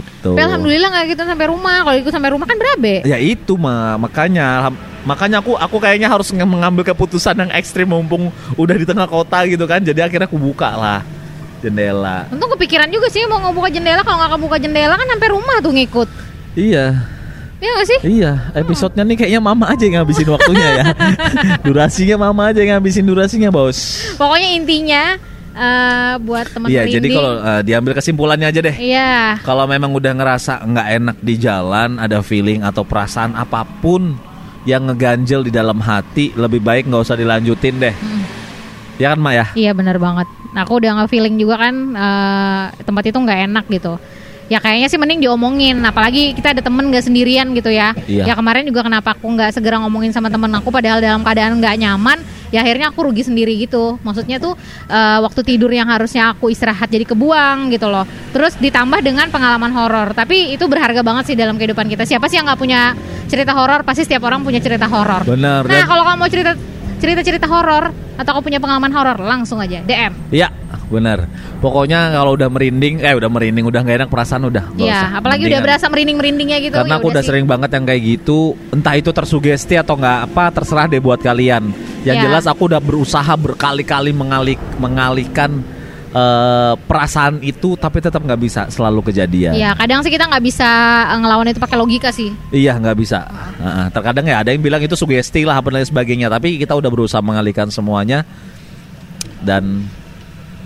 gitu 0.00 0.32
Tapi 0.32 0.40
alhamdulillah 0.40 0.88
nggak 0.88 1.06
gitu 1.12 1.22
sampai 1.26 1.46
rumah. 1.52 1.84
Kalau 1.84 1.96
ikut 2.00 2.12
sampai 2.12 2.30
rumah 2.32 2.46
kan 2.48 2.56
berabe. 2.56 3.04
ya 3.04 3.18
itu 3.20 3.52
mah 3.60 4.00
makanya 4.00 4.72
makanya 5.02 5.42
aku 5.42 5.58
aku 5.58 5.76
kayaknya 5.82 6.06
harus 6.06 6.30
mengambil 6.30 6.86
keputusan 6.86 7.34
yang 7.34 7.50
ekstrim 7.52 7.90
mumpung 7.90 8.30
udah 8.54 8.76
di 8.78 8.86
tengah 8.86 9.10
kota 9.10 9.42
gitu 9.50 9.66
kan 9.66 9.82
jadi 9.82 10.06
akhirnya 10.06 10.30
aku 10.30 10.38
buka 10.38 10.70
lah 10.78 11.00
jendela 11.58 12.30
Untung 12.30 12.50
kepikiran 12.54 12.86
juga 12.90 13.10
sih 13.10 13.22
mau 13.26 13.38
ngebuka 13.42 13.70
jendela. 13.70 14.02
Kalau 14.02 14.18
nggak 14.22 14.32
kebuka 14.38 14.56
jendela 14.62 14.94
kan 14.94 15.06
sampai 15.06 15.28
rumah 15.30 15.56
tuh 15.62 15.72
ngikut. 15.74 16.08
iya 16.54 16.86
Iya 17.62 17.70
nggak 17.78 17.86
sih? 17.86 17.98
Iya, 18.18 18.32
episodenya 18.58 19.06
nih 19.06 19.16
kayaknya 19.22 19.38
mama 19.38 19.70
aja 19.70 19.86
yang 19.86 20.02
ngabisin 20.02 20.26
waktunya 20.34 20.82
ya. 20.82 20.84
durasinya 21.66 22.26
mama 22.26 22.50
aja 22.50 22.58
yang 22.58 22.74
ngabisin 22.74 23.06
durasinya, 23.06 23.54
Bos. 23.54 24.02
Pokoknya 24.18 24.50
intinya 24.58 25.14
eh, 25.52 26.14
buat 26.20 26.46
teman 26.50 26.66
Iya, 26.68 26.82
jadi 26.88 27.06
kalau 27.12 27.32
eh, 27.38 27.62
diambil 27.62 27.92
kesimpulannya 27.96 28.48
aja 28.48 28.60
deh. 28.60 28.76
Iya, 28.76 29.40
Kalau 29.44 29.64
memang 29.68 29.92
udah 29.92 30.12
ngerasa 30.16 30.64
nggak 30.64 30.88
enak 31.00 31.16
di 31.20 31.34
jalan, 31.38 32.00
ada 32.00 32.20
feeling 32.24 32.64
atau 32.64 32.82
perasaan 32.82 33.36
apa 33.36 33.64
pun 33.80 34.16
yang 34.64 34.86
ngeganjel 34.86 35.42
di 35.42 35.50
dalam 35.50 35.82
hati, 35.82 36.30
lebih 36.38 36.62
baik 36.62 36.86
nggak 36.86 37.02
usah 37.02 37.18
dilanjutin 37.18 37.82
deh. 37.82 37.94
Ya 39.00 39.16
kan, 39.16 39.18
Ma 39.18 39.34
ya? 39.34 39.46
iya 39.58 39.72
benar 39.74 39.98
banget. 39.98 40.28
Nah, 40.52 40.68
aku 40.68 40.78
udah 40.78 41.02
nge-feeling 41.02 41.40
juga 41.40 41.64
kan 41.66 41.74
eh, 41.96 42.64
tempat 42.84 43.04
itu 43.08 43.18
nggak 43.18 43.40
enak 43.50 43.64
gitu. 43.72 43.96
Ya 44.52 44.60
kayaknya 44.60 44.92
sih 44.92 45.00
mending 45.00 45.24
diomongin, 45.24 45.80
apalagi 45.80 46.36
kita 46.36 46.52
ada 46.52 46.60
temen 46.60 46.92
nggak 46.92 47.08
sendirian 47.08 47.56
gitu 47.56 47.72
ya. 47.72 47.96
Iya. 48.04 48.28
Ya 48.28 48.34
kemarin 48.36 48.68
juga 48.68 48.84
kenapa 48.84 49.16
aku 49.16 49.24
nggak 49.32 49.56
segera 49.56 49.80
ngomongin 49.80 50.12
sama 50.12 50.28
temen 50.28 50.52
aku, 50.52 50.68
padahal 50.68 51.00
dalam 51.00 51.24
keadaan 51.24 51.56
nggak 51.56 51.80
nyaman, 51.80 52.20
ya 52.52 52.60
akhirnya 52.60 52.92
aku 52.92 53.08
rugi 53.08 53.24
sendiri 53.24 53.56
gitu. 53.64 53.96
Maksudnya 54.04 54.36
tuh 54.36 54.52
eh, 54.92 55.18
waktu 55.24 55.40
tidur 55.40 55.72
yang 55.72 55.88
harusnya 55.88 56.36
aku 56.36 56.52
istirahat 56.52 56.92
jadi 56.92 57.08
kebuang 57.08 57.72
gitu 57.72 57.88
loh. 57.88 58.04
Terus 58.36 58.52
ditambah 58.60 59.00
dengan 59.00 59.32
pengalaman 59.32 59.72
horor. 59.72 60.12
Tapi 60.12 60.52
itu 60.52 60.68
berharga 60.68 61.00
banget 61.00 61.32
sih 61.32 61.36
dalam 61.40 61.56
kehidupan 61.56 61.88
kita. 61.88 62.04
Siapa 62.04 62.28
sih 62.28 62.36
yang 62.36 62.44
nggak 62.44 62.60
punya 62.60 62.92
cerita 63.32 63.56
horor? 63.56 63.88
Pasti 63.88 64.04
setiap 64.04 64.28
orang 64.28 64.44
punya 64.44 64.60
cerita 64.60 64.84
horor. 64.84 65.24
Benar. 65.24 65.64
Nah, 65.64 65.88
kalau 65.88 66.04
kamu 66.04 66.16
mau 66.20 66.28
cerita 66.28 66.52
cerita-cerita 67.00 67.48
horor 67.48 67.88
atau 68.20 68.30
kamu 68.36 68.44
punya 68.44 68.60
pengalaman 68.60 68.92
horor, 68.92 69.16
langsung 69.16 69.58
aja 69.58 69.80
DM. 69.82 70.12
Iya, 70.28 70.52
benar. 70.92 71.24
Pokoknya 71.58 72.12
kalau 72.12 72.36
udah 72.36 72.52
merinding, 72.52 73.00
eh 73.00 73.16
udah 73.16 73.32
merinding, 73.32 73.64
udah 73.64 73.80
nggak 73.80 73.96
enak 74.04 74.10
perasaan 74.12 74.44
udah. 74.46 74.64
Iya, 74.76 74.92
usah. 74.92 75.08
apalagi 75.16 75.48
udah 75.48 75.48
Mendingan. 75.48 75.64
berasa 75.64 75.86
merinding-merindingnya 75.88 76.58
gitu. 76.60 76.76
Karena 76.76 76.94
ya 76.94 77.00
aku 77.00 77.08
udah 77.08 77.22
sih. 77.24 77.28
sering 77.32 77.44
banget 77.48 77.70
yang 77.72 77.84
kayak 77.88 78.02
gitu, 78.04 78.38
entah 78.68 78.94
itu 78.94 79.08
tersugesti 79.08 79.74
atau 79.80 79.96
nggak 79.96 80.18
apa, 80.28 80.44
terserah 80.52 80.84
deh 80.86 81.00
buat 81.00 81.18
kalian. 81.18 81.72
Yang 82.04 82.16
Ya. 82.20 82.22
jelas 82.28 82.44
aku 82.44 82.68
udah 82.68 82.78
berusaha 82.78 83.32
berkali-kali 83.34 84.12
mengalik 84.12 84.60
mengalihkan 84.76 85.64
eh, 86.12 86.74
perasaan 86.76 87.40
itu, 87.40 87.72
tapi 87.72 88.04
tetap 88.04 88.20
nggak 88.20 88.36
bisa 88.36 88.68
selalu 88.68 89.00
kejadian. 89.08 89.56
Iya, 89.56 89.72
kadang 89.72 90.04
sih 90.04 90.12
kita 90.12 90.28
nggak 90.28 90.44
bisa 90.44 90.68
eh, 91.08 91.16
ngelawan 91.16 91.48
itu 91.48 91.56
pakai 91.56 91.80
logika 91.80 92.12
sih. 92.12 92.28
Iya 92.52 92.76
nggak 92.76 92.96
bisa. 93.00 93.24
Heeh, 93.56 93.86
terkadang 93.96 94.28
ya 94.28 94.44
ada 94.44 94.52
yang 94.52 94.60
bilang 94.60 94.84
itu 94.84 94.92
sugesti 94.92 95.48
lah 95.48 95.56
apa 95.56 95.72
dan 95.72 95.80
lain 95.80 95.88
sebagainya, 95.88 96.28
tapi 96.28 96.60
kita 96.60 96.76
udah 96.76 96.92
berusaha 96.92 97.24
mengalihkan 97.24 97.72
semuanya 97.72 98.28
dan 99.40 99.88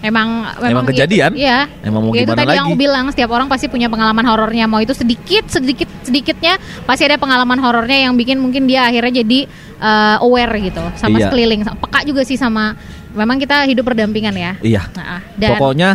Emang 0.06 0.28
Emang 0.62 0.86
itu- 0.86 0.94
kejadian? 0.94 1.34
Iya. 1.34 1.66
Emang 1.82 2.00
mau 2.00 2.12
Ya, 2.14 2.22
itu 2.22 2.30
gimana 2.30 2.40
tadi 2.40 2.54
yang 2.54 2.64
lagi? 2.64 2.72
aku 2.72 2.78
bilang 2.78 3.04
setiap 3.10 3.30
orang 3.30 3.46
pasti 3.46 3.66
punya 3.66 3.86
pengalaman 3.86 4.22
horornya. 4.22 4.64
Mau 4.64 4.78
itu 4.78 4.94
sedikit, 4.94 5.50
sedikit, 5.50 5.90
sedikitnya 6.00 6.54
pasti 6.82 7.02
ada 7.02 7.18
pengalaman 7.18 7.58
horornya 7.58 8.06
yang 8.06 8.14
bikin 8.14 8.38
mungkin 8.38 8.64
dia 8.64 8.86
akhirnya 8.86 9.20
jadi 9.20 9.50
eh, 9.76 10.16
aware 10.18 10.56
gitu 10.62 10.80
sama 10.96 11.18
Iya. 11.18 11.28
sekeliling. 11.28 11.60
Peka 11.66 12.00
juga 12.04 12.22
sih 12.22 12.34
sama. 12.34 12.72
Memang 13.12 13.36
kita 13.36 13.64
hidup 13.64 13.84
berdampingan 13.84 14.32
ya. 14.32 14.52
iya. 14.62 14.82
Nah, 14.92 15.20
dan 15.34 15.50
Pokoknya 15.52 15.90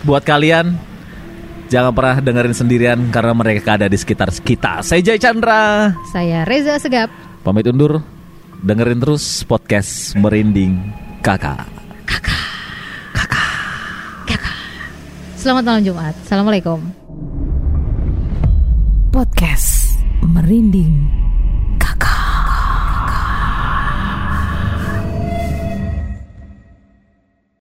buat 0.00 0.22
kalian 0.22 0.74
jangan 1.66 1.90
pernah 1.90 2.16
dengerin 2.18 2.54
sendirian 2.54 2.98
karena 3.10 3.32
mereka 3.32 3.74
ada 3.74 3.86
di 3.86 3.94
sekitar 3.94 4.30
kita. 4.30 4.82
Saya 4.82 5.00
Jay 5.00 5.18
Chandra. 5.18 5.90
saya 6.08 6.42
Reza 6.42 6.78
Segap. 6.78 7.10
Pamit 7.42 7.66
undur. 7.66 8.02
Dengerin 8.56 8.96
terus 8.96 9.42
podcast 9.42 10.14
Merinding 10.14 10.78
Kakak. 11.20 11.83
Selamat 15.44 15.76
malam 15.76 15.84
Jumat. 15.84 16.16
Assalamualaikum. 16.24 16.80
Podcast 19.12 20.00
Merinding 20.24 21.23